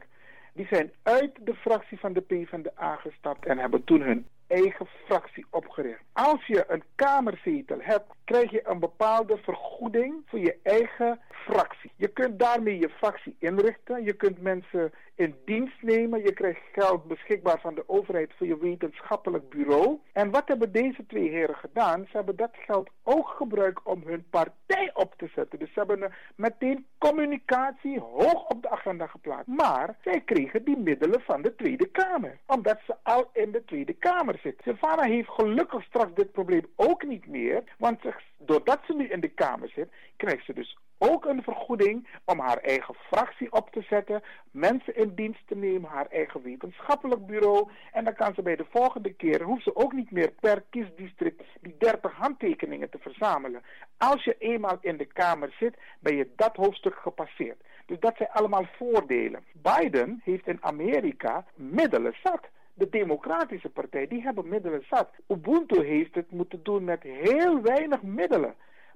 [0.55, 5.47] die zijn uit de fractie van de PvdA gestapt en hebben toen hun eigen fractie
[5.51, 6.03] opgericht.
[6.13, 11.93] Als je een kamerzetel hebt, krijg je een bepaalde vergoeding voor je eigen fractie.
[11.97, 14.05] Je kunt daarmee je fractie inrichten.
[14.05, 16.23] Je kunt mensen in dienst nemen.
[16.23, 19.99] Je krijgt geld beschikbaar van de overheid voor je wetenschappelijk bureau.
[20.13, 22.07] En wat hebben deze twee heren gedaan?
[22.11, 25.59] Ze hebben dat geld ook gebruikt om hun partij op te zetten.
[25.59, 29.47] Dus ze hebben meteen communicatie hoog op de agenda geplaatst.
[29.47, 32.39] Maar zij kregen die middelen van de Tweede Kamer.
[32.47, 34.61] Omdat ze al in de Tweede Kamer zit.
[34.63, 37.63] Silvana heeft gelukkig straks dit probleem ook niet meer.
[37.79, 38.01] Want
[38.39, 40.79] doordat ze nu in de Kamer zit, krijgt ze dus
[41.11, 45.91] ook een vergoeding om haar eigen fractie op te zetten, mensen in dienst te nemen,
[45.91, 47.69] haar eigen wetenschappelijk bureau.
[47.93, 51.43] En dan kan ze bij de volgende keer, hoeft ze ook niet meer per kiesdistrict
[51.61, 53.63] die 30 handtekeningen te verzamelen.
[53.99, 57.63] Als je eenmaal in de Kamer zit, ben je dat hoofdstuk gepasseerd.
[57.87, 59.45] Dus dat zijn allemaal voordelen.
[59.53, 62.49] Biden heeft in Amerika middelen zat.
[62.75, 65.11] De Democratische Partij, die hebben middelen zat.
[65.29, 68.55] Ubuntu heeft het moeten doen met heel weinig middelen.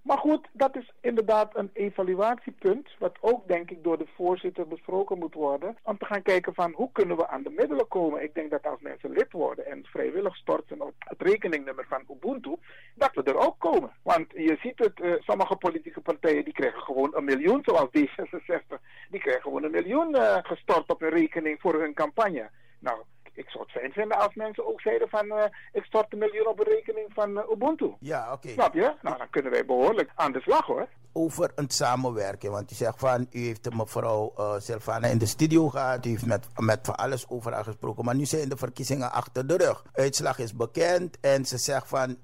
[0.09, 5.19] Maar goed, dat is inderdaad een evaluatiepunt, wat ook denk ik door de voorzitter besproken
[5.19, 8.23] moet worden, om te gaan kijken van hoe kunnen we aan de middelen komen.
[8.23, 12.57] Ik denk dat als mensen lid worden en vrijwillig storten op het rekeningnummer van Ubuntu,
[12.95, 13.91] dat we er ook komen.
[14.03, 18.81] Want je ziet het, uh, sommige politieke partijen die krijgen gewoon een miljoen, zoals D66,
[19.11, 22.51] die krijgen gewoon een miljoen uh, gestort op hun rekening voor hun campagne.
[22.79, 22.99] Nou,
[23.39, 26.47] ik zou het fijn vinden als mensen ook zeiden van uh, ik stort een miljoen
[26.47, 27.95] op een rekening van uh, Ubuntu.
[28.01, 28.49] Ja, oké.
[28.49, 28.95] Snap je?
[29.03, 30.89] Nou, dan kunnen wij behoorlijk aan de slag hoor.
[31.13, 35.69] Over het samenwerken, want u zegt van u heeft mevrouw uh, Silvana in de studio
[35.69, 39.13] gehad, u heeft met, met van alles over haar gesproken, maar nu zijn de verkiezingen
[39.13, 39.85] achter de rug.
[39.93, 42.17] Uitslag is bekend en ze zegt van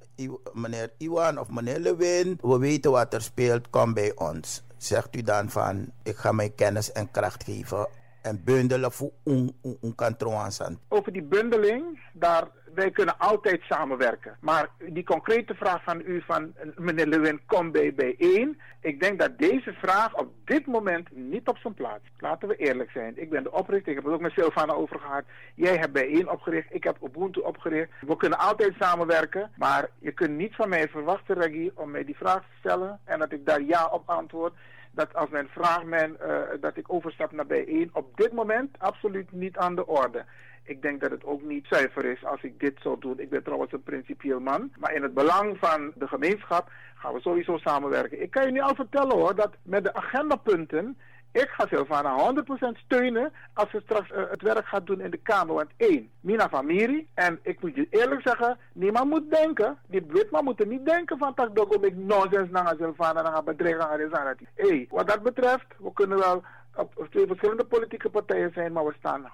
[0.53, 4.63] meneer Iwan of meneer Lewin, we weten wat er speelt, kom bij ons.
[4.77, 7.89] Zegt u dan van ik ga mijn kennis en kracht geven
[8.25, 10.49] en bundelen voor een, een kantoor
[10.89, 14.37] Over die bundeling, daar, wij kunnen altijd samenwerken.
[14.41, 18.61] Maar die concrete vraag van u, van meneer Lewin, kom bij bijeen.
[18.81, 22.05] Ik denk dat deze vraag op dit moment niet op zijn plaats.
[22.19, 23.21] Laten we eerlijk zijn.
[23.23, 25.25] Ik ben de oprichter, ik heb het ook met Silvana over gehad.
[25.55, 27.91] Jij hebt bijeen opgericht, ik heb Ubuntu opgericht.
[28.01, 32.17] We kunnen altijd samenwerken, maar je kunt niet van mij verwachten, Reggie, om mij die
[32.17, 34.55] vraag te stellen en dat ik daar ja op antwoord
[34.95, 39.33] dat als men vraagt men, uh, dat ik overstap naar bijeen, op dit moment absoluut
[39.33, 40.25] niet aan de orde.
[40.63, 43.19] Ik denk dat het ook niet zuiver is als ik dit zou doen.
[43.19, 44.73] Ik ben trouwens een principieel man.
[44.79, 48.23] Maar in het belang van de gemeenschap gaan we sowieso samenwerken.
[48.23, 50.97] Ik kan je nu al vertellen hoor, dat met de agendapunten
[51.35, 52.33] ik ga Silvana
[52.75, 55.55] 100% steunen als ze straks uh, het werk gaat doen in de Kamer.
[55.55, 57.09] Want één, Mina Famiri.
[57.15, 61.19] En ik moet je eerlijk zeggen, niemand moet denken, die Witman moet er niet denken
[61.19, 65.93] van dat ik ik nonsens naar Silvana naar bedreigen aan Hé, wat dat betreft, we
[65.93, 66.43] kunnen wel
[66.75, 69.31] op twee verschillende politieke partijen zijn, maar we staan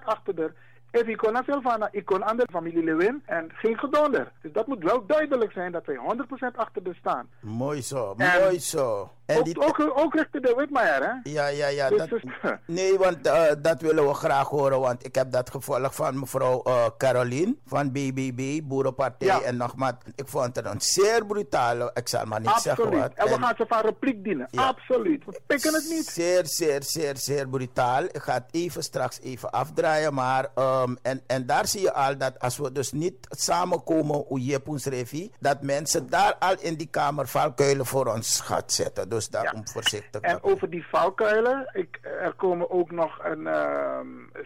[0.00, 0.52] 100% achter de
[0.90, 4.32] ik kon naar Silvana, ik kon aan de familie Lewin en geen gedonder.
[4.42, 5.96] Dus dat moet wel duidelijk zijn dat wij
[6.52, 7.28] 100% achter de staan.
[7.40, 9.10] Mooi zo, mooi zo.
[9.28, 9.60] En ook, die...
[9.60, 11.30] ook, ook richting de Witmaier, hè?
[11.30, 11.88] Ja, ja, ja.
[11.88, 12.20] Dus, dat...
[12.66, 16.62] nee, want uh, dat willen we graag horen, want ik heb dat gevolgd van mevrouw
[16.66, 19.40] uh, Caroline van BBB, Boerenpartij ja.
[19.40, 19.94] en nogmaals.
[20.14, 22.76] Ik vond het een zeer brutale, ik zal maar niet Absoluut.
[22.76, 23.12] zeggen wat.
[23.14, 24.48] En we gaan ze van repliek dienen.
[24.50, 24.66] Ja.
[24.66, 25.24] Absoluut.
[25.24, 26.06] We pikken het niet.
[26.06, 28.02] Zeer, zeer, zeer, zeer brutaal.
[28.02, 30.46] Ik ga het even straks even afdraaien, maar...
[30.58, 34.60] Um, en, en daar zie je al dat als we dus niet samenkomen, hoe je
[34.84, 39.08] Revi, dat mensen daar al in die kamer valkuilen voor ons gaat zetten.
[39.08, 39.72] Dus daarom ja.
[39.72, 40.20] voorzichtig.
[40.20, 44.00] En over die valkuilen, ik, er komen ook nog een, uh,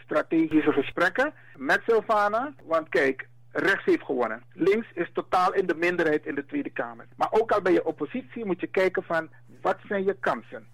[0.04, 2.54] strategische gesprekken met Silvana.
[2.64, 4.42] Want kijk, rechts heeft gewonnen.
[4.52, 7.06] Links is totaal in de minderheid in de Tweede Kamer.
[7.16, 9.28] Maar ook al bij je oppositie moet je kijken van
[9.60, 10.66] wat zijn je kansen.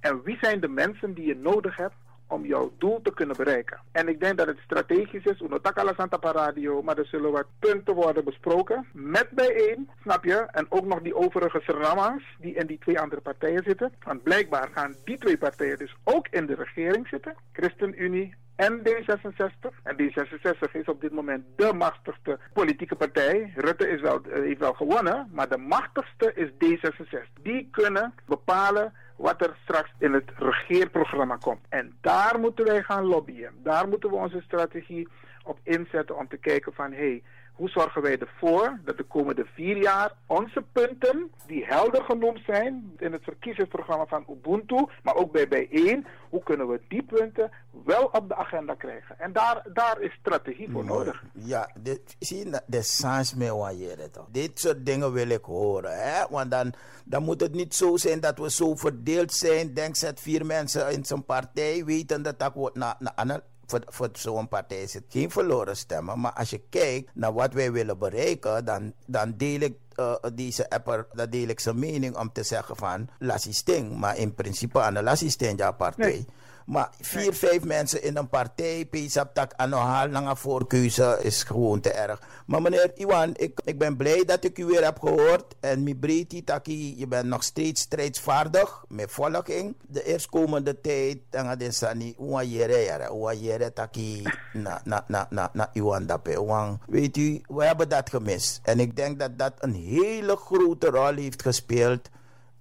[0.00, 1.94] En wie zijn de mensen die je nodig hebt
[2.26, 3.80] om jouw doel te kunnen bereiken.
[3.92, 7.46] En ik denk dat het strategisch is, Unotaka La Santa Radio, maar er zullen wat
[7.58, 8.86] punten worden besproken.
[8.92, 10.34] Met bijeen, snap je?
[10.34, 13.92] En ook nog die overige Serama's die in die twee andere partijen zitten.
[14.04, 17.34] Want blijkbaar gaan die twee partijen dus ook in de regering zitten.
[17.52, 19.72] ChristenUnie en D66.
[19.82, 23.52] En D66 is op dit moment de machtigste politieke partij.
[23.56, 27.42] Rutte is wel, eh, heeft wel gewonnen, maar de machtigste is D66.
[27.42, 31.60] Die kunnen bepalen wat er straks in het regeerprogramma komt.
[31.68, 33.52] En daar moeten wij gaan lobbyen.
[33.62, 35.08] Daar moeten we onze strategie
[35.44, 37.22] op inzetten om te kijken van hé, hey,
[37.54, 42.92] hoe zorgen wij ervoor dat de komende vier jaar onze punten, die helder genoemd zijn
[42.98, 47.50] in het verkiezingsprogramma van Ubuntu, maar ook bij bijeen, hoe kunnen we die punten
[47.84, 49.18] wel op de agenda krijgen?
[49.18, 50.98] En daar, daar is strategie voor Mooi.
[50.98, 51.22] nodig.
[51.32, 54.26] Ja, dit, zie je, de sans me wanneer toch.
[54.30, 55.98] Dit soort dingen wil ik horen.
[55.98, 56.24] Hè?
[56.30, 56.74] Want dan,
[57.04, 59.74] dan moet het niet zo zijn dat we zo verdeeld zijn.
[59.74, 63.82] Denk zet vier mensen in zijn partij, weten dat dat wordt na, na, na, voor,
[63.86, 66.20] voor zo'n partij is het geen verloren stemmen.
[66.20, 70.70] Maar als je kijkt naar wat wij willen bereiken, dan, dan deel ik uh, deze
[70.70, 73.96] apper, dan deel ik zijn mening om te zeggen van lassisting.
[73.96, 76.26] Maar in principe aan de lassisting ja partij.
[76.64, 81.90] Maar vier, vijf mensen in een partij, PSAP tak anohaal naar voorkeuze is gewoon te
[81.90, 82.20] erg.
[82.46, 85.54] Maar meneer Iwan, ik, ik ben blij dat ik u weer heb gehoord.
[85.60, 89.76] En mi breedte taki, je bent nog steeds strijdsvaardig met volking.
[89.86, 95.26] De eerstkomende tijd, dan de sani, uwa jere jere, uwa jere taki na, na, na,
[95.30, 96.78] na, na Iwan dape.
[96.86, 98.60] Weet u, we hebben dat gemist.
[98.62, 102.08] En ik denk dat dat een hele grote rol heeft gespeeld.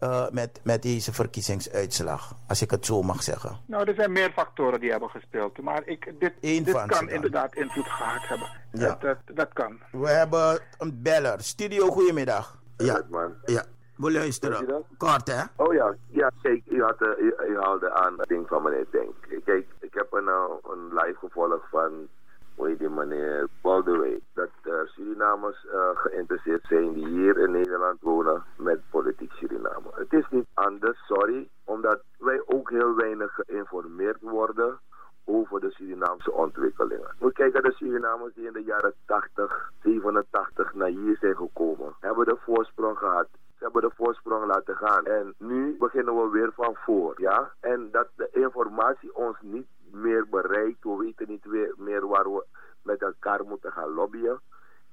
[0.04, 3.58] Uh, met, met deze verkiezingsuitslag, als ik het zo mag zeggen.
[3.66, 5.62] Nou, er zijn meer factoren die hebben gespeeld.
[5.62, 8.48] Maar ik, dit, Eén dit kan inderdaad invloed gehad hebben.
[8.72, 8.88] Ja.
[8.88, 9.80] Dat, dat, dat kan.
[9.92, 11.42] We hebben een beller.
[11.42, 12.62] Studio, goedemiddag.
[12.78, 13.34] Ja, man.
[13.46, 13.66] ja.
[13.96, 14.86] We luisteren.
[14.98, 15.44] Kort, hè?
[15.56, 18.86] Oh ja, ja kijk, u, had, eh, u, u haalde aan het ding van meneer
[18.92, 19.44] Denk.
[19.46, 22.08] Kijk, ik heb een, uh, een live gevolgd van,
[22.68, 24.22] hoe die meneer, Baldwin.
[24.34, 29.90] Dat uh, Surinamers uh, geïnteresseerd zijn die hier in Nederland wonen met politiek Suriname.
[29.94, 34.80] Het is niet anders, sorry, omdat wij ook heel weinig geïnformeerd worden
[35.26, 37.16] over de Surinaamse ontwikkelingen.
[37.20, 42.26] Moet kijken, de Surinamers die in de jaren 80, 87 naar hier zijn gekomen, hebben
[42.26, 43.28] de voorsprong gehad.
[43.58, 45.06] Ze hebben de voorsprong laten gaan.
[45.06, 47.52] En nu beginnen we weer van voor, ja?
[47.60, 50.84] En dat de informatie ons niet meer bereikt.
[50.84, 52.46] We weten niet meer waar we
[52.82, 54.40] met elkaar moeten gaan lobbyen.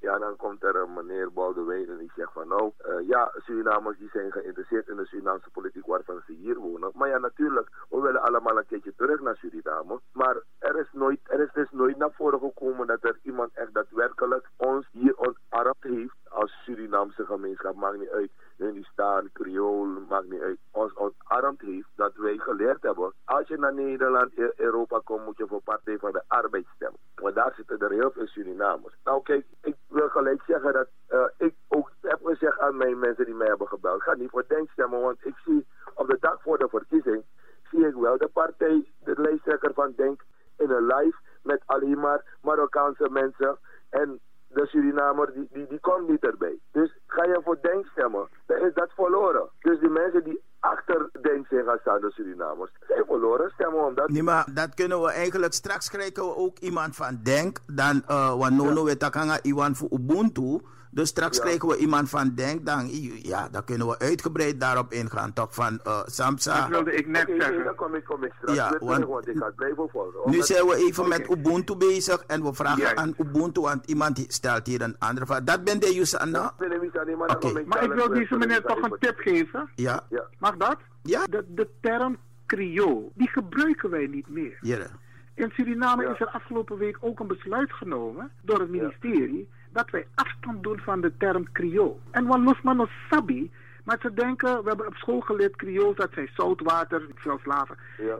[0.00, 3.98] Ja, dan komt er een meneer Baldwin en die zegt van nou, eh, ja, Surinamers
[3.98, 6.90] die zijn geïnteresseerd in de Surinaamse politiek waarvan ze hier wonen.
[6.94, 10.00] Maar ja, natuurlijk, we willen allemaal een keertje terug naar Suriname.
[10.12, 13.74] Maar er is, nooit, er is dus nooit naar voren gekomen dat er iemand echt
[13.74, 17.74] daadwerkelijk ons hier ontarmd heeft als Surinaamse gemeenschap.
[17.74, 20.58] Maakt niet uit, Hindustan, Creool, maakt niet uit.
[20.70, 21.62] Ons ontarmd
[21.94, 23.12] dat wij geleerd hebben.
[23.24, 26.98] Als je naar Nederland, E- Europa komt, moet je voor Partij van de Arbeid stemmen.
[27.14, 28.94] Want daar zitten er heel veel Surinamers.
[29.04, 33.24] Nou kijk, ik wil gelijk zeggen dat eh, ik ook heb gezegd aan mijn mensen
[33.24, 34.02] die mij hebben gebeld.
[34.02, 37.24] Ga niet voor Denk stemmen, want ik zie op de dag voor de verkiezing,
[37.70, 40.22] zie ik wel de partij, de lijsttrekker van Denk,
[40.56, 43.58] in een live met alleen maar Marokkaanse mensen.
[43.90, 44.20] En
[44.52, 46.58] de Surinamer, die, die, die komt niet erbij.
[46.72, 49.48] Dus ga je voor Denk stemmen, dan is dat verloren.
[49.60, 54.08] Dus die mensen die achter Denk zijn gaan staan, de Surinamers, zijn verloren stemmen omdat...
[54.08, 57.58] Nee, maar dat kunnen we eigenlijk straks krijgen we ook iemand van Denk.
[57.66, 60.60] Dan, uh, want Nono weet dat kan iemand voor Ubuntu.
[60.92, 61.42] Dus straks Ja.
[61.42, 62.66] krijgen we iemand van Denk.
[62.66, 62.88] Dan,
[63.22, 65.32] ja, dan kunnen we uitgebreid daarop ingaan.
[65.32, 66.60] Toch van uh, Samsa.
[66.60, 67.64] Dat wilde ik net zeggen.
[67.64, 70.30] dan kom ik, kom ik straks Ja, want- want ik ga het blijven volgen.
[70.30, 72.96] Nu zijn we even met Ubuntu bezig en we vragen Juist.
[72.96, 75.42] aan Ubuntu, want iemand stelt hier een andere vraag.
[75.42, 76.54] Dat ben de Yusanna?
[76.58, 78.76] Misa, nee, maar ik Maar ik dadelijk wil deze meneer terug.
[78.80, 79.68] toch een tip geven.
[79.74, 80.24] Ja, Ja.
[80.38, 80.76] Mag dat?
[81.02, 82.16] ja, De, de term
[82.46, 84.58] Creool, die gebruiken wij niet meer.
[84.60, 84.86] Jere.
[85.34, 86.12] In Suriname Ja.
[86.12, 90.78] is er afgelopen week ook een besluit genomen door het ministerie dat wij afstand doen
[90.78, 92.00] van de term Creool.
[92.10, 93.50] En wat los man ons sabi,
[93.84, 97.76] maar ze denken, we hebben op school geleerd Creools, dat zijn zoutwater, veel slaven.
[97.98, 98.16] Ja.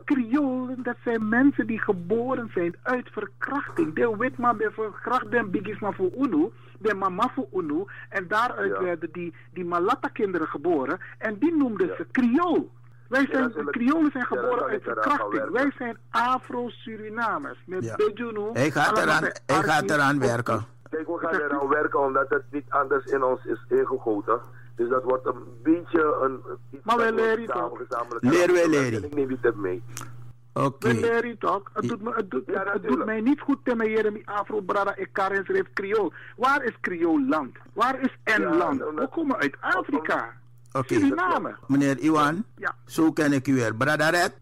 [0.83, 3.95] Dat zijn mensen die geboren zijn uit verkrachting.
[3.95, 7.85] De witman ben verkracht, den bigisma voor Unu, de mama voor Unu.
[8.09, 8.83] En daaruit Ja.
[8.83, 10.99] werden die, die Malata-kinderen geboren.
[11.19, 11.95] En die noemden Ja.
[11.97, 12.71] ze Creool.
[13.09, 15.51] Wij Ja, zijn, een- Creolen zijn ja, geboren uit verkrachting.
[15.51, 17.59] Wij zijn Afro-Surinamers.
[17.67, 17.97] Met Ja.
[17.97, 18.51] Bejunu.
[18.53, 19.93] Hij gaat allemaal eraan, bij hij gaat Archie.
[19.93, 20.65] eraan werken.
[20.91, 24.41] Kijk, we gaan eraan werken omdat het niet anders in ons is ingegoten.
[24.77, 26.41] Dus dat wordt een beetje een...
[26.71, 27.79] iets Maar wij leren toch?
[27.79, 28.99] gezamenlijk Leren wij leren.
[29.03, 29.83] En Ik neem die tip mee.
[30.55, 30.89] Oké.
[30.89, 31.63] We leren toch?
[31.73, 34.61] Het doet, me, het doet, Ja, het, het mij niet goed te mij met Afro,
[34.61, 36.13] Brada, ik Karen schreef Creool.
[36.37, 37.57] Waar is Creool land?
[37.73, 38.87] Waar is Ja, N-land?
[38.87, 40.33] omdat- We komen uit Afrika.
[40.73, 40.95] Oké.
[40.95, 41.57] Suriname.
[41.67, 42.75] Meneer Iwan, Ja.
[42.85, 43.75] zo ken ik u weer.
[43.75, 44.33] Bradaret,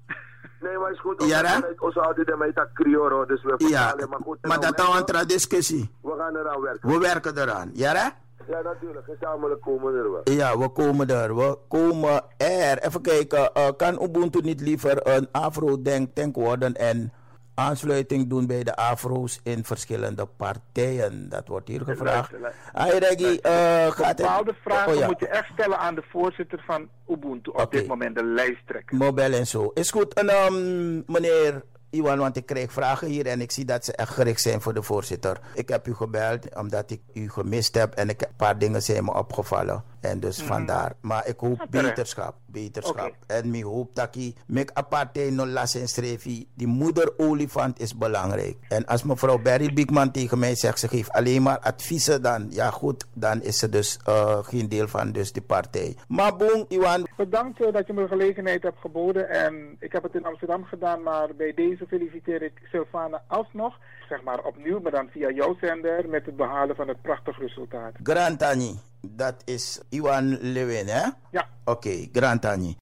[0.61, 1.25] Nee, maar is goed.
[1.25, 1.61] Ja?
[1.79, 3.95] Onze oude mij dat crioro, dus we Ja.
[4.09, 5.91] Maar goed, maar dat is een tra- discussie.
[6.03, 6.89] we gaan eraan werken.
[6.91, 7.71] We werken eraan.
[7.73, 8.09] Ja, hè?
[8.53, 9.07] Ja, natuurlijk.
[9.19, 10.21] Gezamenlijk komen er wel.
[10.25, 11.37] Ja, we komen er.
[11.37, 12.79] We komen er.
[12.79, 13.53] Even kijken.
[13.53, 17.13] eh, kan Ubuntu niet liever een Afro-denk worden en
[17.59, 21.29] aansluiting doen bij de Afro's in verschillende partijen?
[21.29, 22.31] Dat wordt hier gevraagd.
[22.73, 24.17] Hey, Reggie, eh, gaat het...
[24.17, 25.07] Bepaalde vragen Oh, ja.
[25.07, 27.51] moet je echt stellen aan de voorzitter van Ubuntu.
[27.51, 28.97] Op dit moment de lijsttrekker.
[28.97, 29.71] Mobile en zo.
[29.75, 30.15] Is goed.
[30.15, 34.13] En ehm, meneer Iwan, want ik krijg vragen hier en ik zie dat ze echt
[34.13, 35.37] gericht zijn voor de voorzitter.
[35.55, 39.05] Ik heb u gebeld omdat ik u gemist heb en ik, een paar dingen zijn
[39.05, 39.85] me opgevallen.
[40.01, 40.47] En dus Mhm.
[40.47, 40.93] vandaar.
[41.01, 42.35] Maar ik hoop beterschap.
[42.47, 43.13] Beterschap.
[43.27, 46.49] En ik hoop dat ik met apartheid no las en streefie.
[46.55, 48.57] Die moeder olifant is belangrijk.
[48.69, 52.71] En als mevrouw Barry Biekman tegen mij zegt, ze geeft alleen maar adviezen, dan ja
[52.71, 55.97] goed, dan is ze dus eh, geen deel van dus die partij.
[56.09, 57.07] Maar boem, Iwan.
[57.17, 59.29] Bedankt eh, dat je me de gelegenheid hebt geboden.
[59.29, 63.79] En ik heb het in Amsterdam gedaan, maar bij deze feliciteer ik Sylvana alsnog.
[64.09, 67.93] Zeg maar opnieuw, maar dan via jouw zender met het behalen van het prachtig resultaat.
[68.03, 71.03] Grantani, dat is Iwan Lewin, eh?
[71.03, 71.09] hè?
[71.31, 71.49] Ja.
[71.65, 72.77] Oké, Grantani.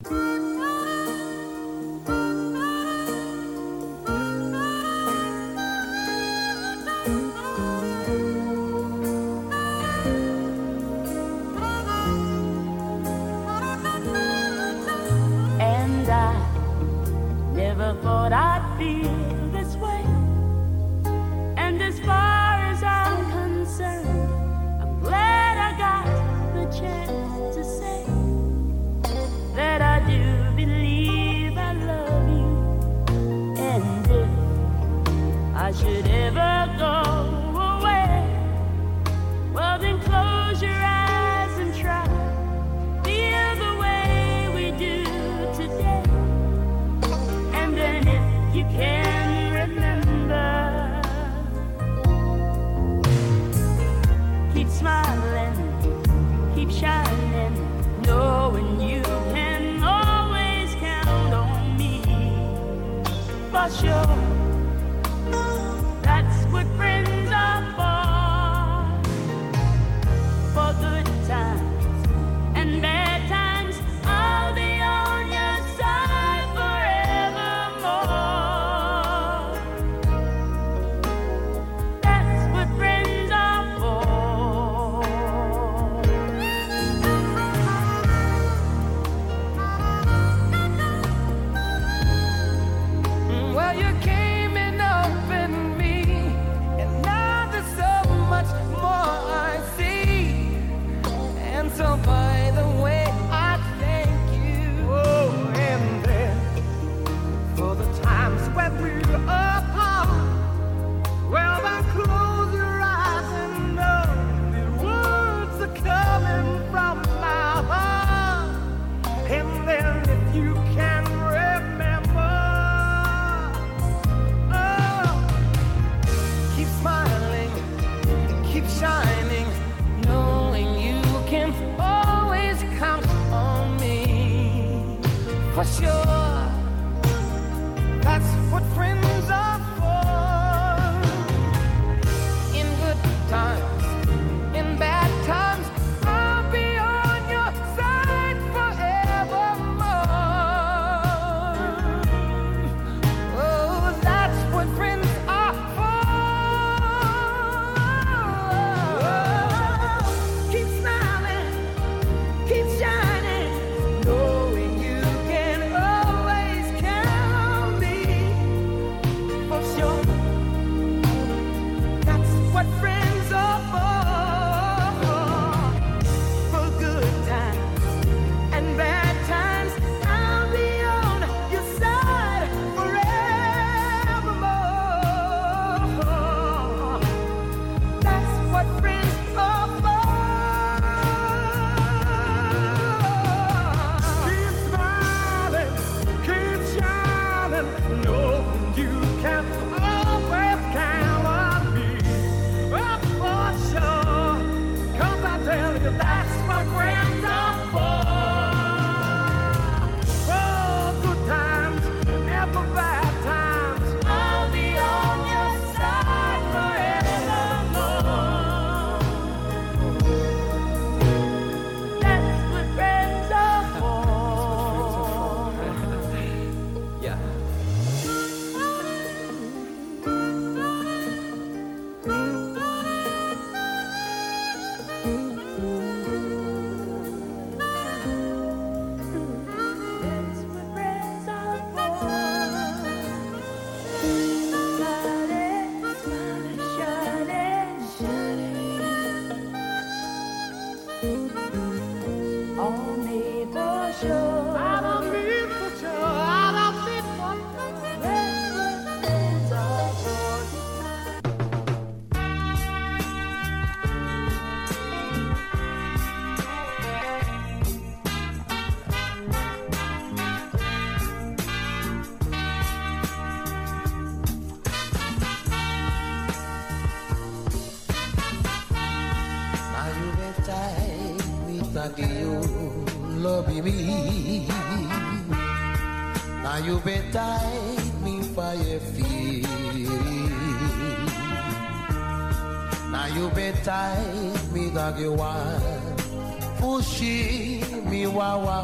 [297.91, 298.59] Mi wawa.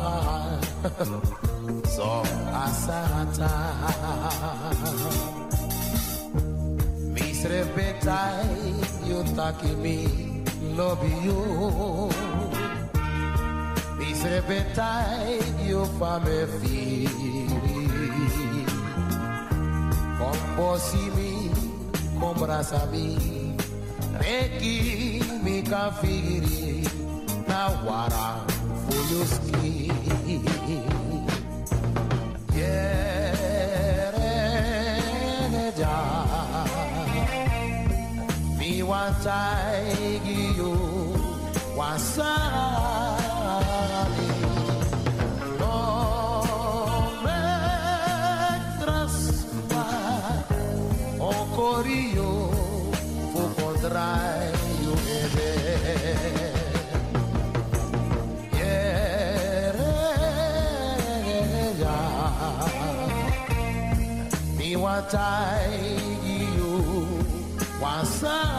[1.94, 2.22] so
[2.64, 3.52] asata.
[7.14, 9.96] Misre betide you taki me
[10.76, 11.38] love you.
[13.98, 17.08] Misre betide you fame firi.
[20.18, 21.50] Composi mi,
[22.20, 23.06] combrasa mi.
[24.22, 26.86] Reki mi kafiri
[27.48, 28.44] na wara
[28.92, 29.92] for your skin.
[35.02, 35.96] Yereneja,
[38.58, 40.42] mi wa taigi
[65.12, 66.38] mi
[67.82, 68.51] watai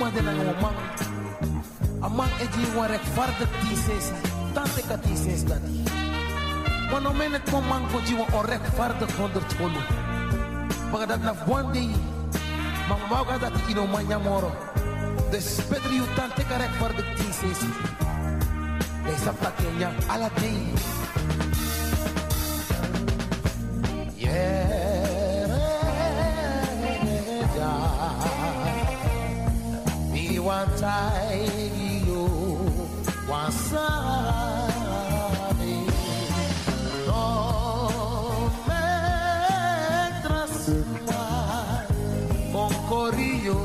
[0.00, 0.78] Tewa uma de na ngomang.
[2.00, 4.16] Amang eji wa rechtvaardig thesis.
[4.56, 5.84] Tante ka thesis dati.
[6.88, 9.82] Wano menet ko mang ko jiwa o rechtvaardig honderd holo.
[10.88, 11.92] Baga dat na buwandi.
[12.88, 14.48] Mang mauga dati ino manya moro.
[15.28, 17.60] Dus beter tante ka rechtvaardig thesis.
[19.04, 20.64] Lees op dat kenya ala day.
[30.80, 31.44] Mi wantai
[32.06, 32.24] you
[33.28, 33.84] wasabi.
[37.06, 37.24] No
[38.66, 38.88] me
[40.22, 41.26] trasma
[42.50, 43.60] con corillo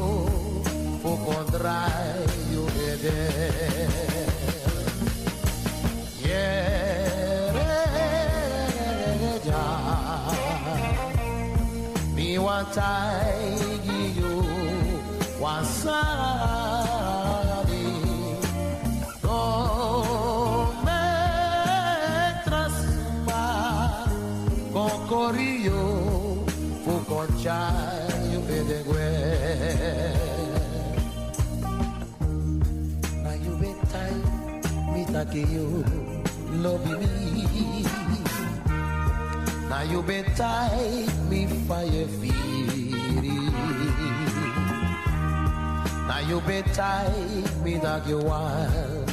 [1.03, 3.23] o contrario ede.
[6.21, 6.75] Yeah
[12.13, 13.34] mi wantai you
[35.15, 35.83] mi take you
[36.51, 37.85] love me.
[39.69, 43.49] Na you betai mi fire firi
[46.07, 49.09] na you betai mi dag you want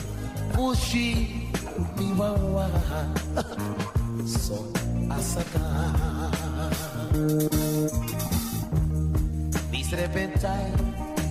[0.53, 1.51] pushi
[1.97, 2.69] mi wawa
[4.27, 4.59] so
[5.09, 5.63] asaka.
[9.71, 10.67] Misre betai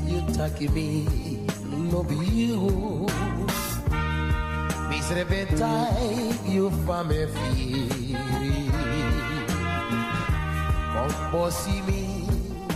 [0.08, 1.06] you take me
[1.92, 3.08] love you
[5.02, 8.14] Misre betai you fame firi.
[10.94, 12.02] Composi mi,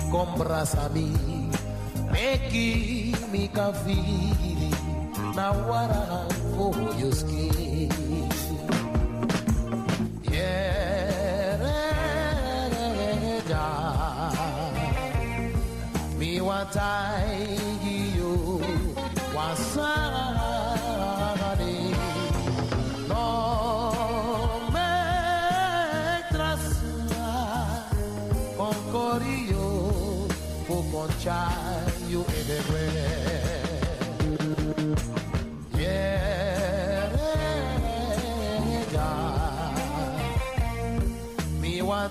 [0.09, 1.13] combrasa mi
[2.11, 4.73] Meki mi kafiri
[5.35, 6.25] Na wara
[6.57, 7.45] foyoski
[12.35, 13.65] Yereja
[16.19, 17.14] Mi watai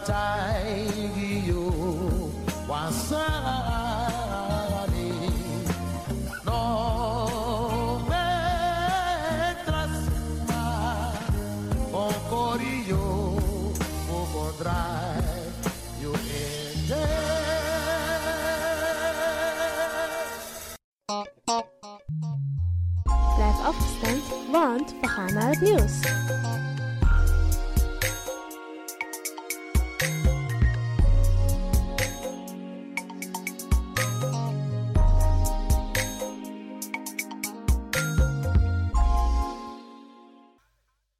[0.07, 0.34] Mi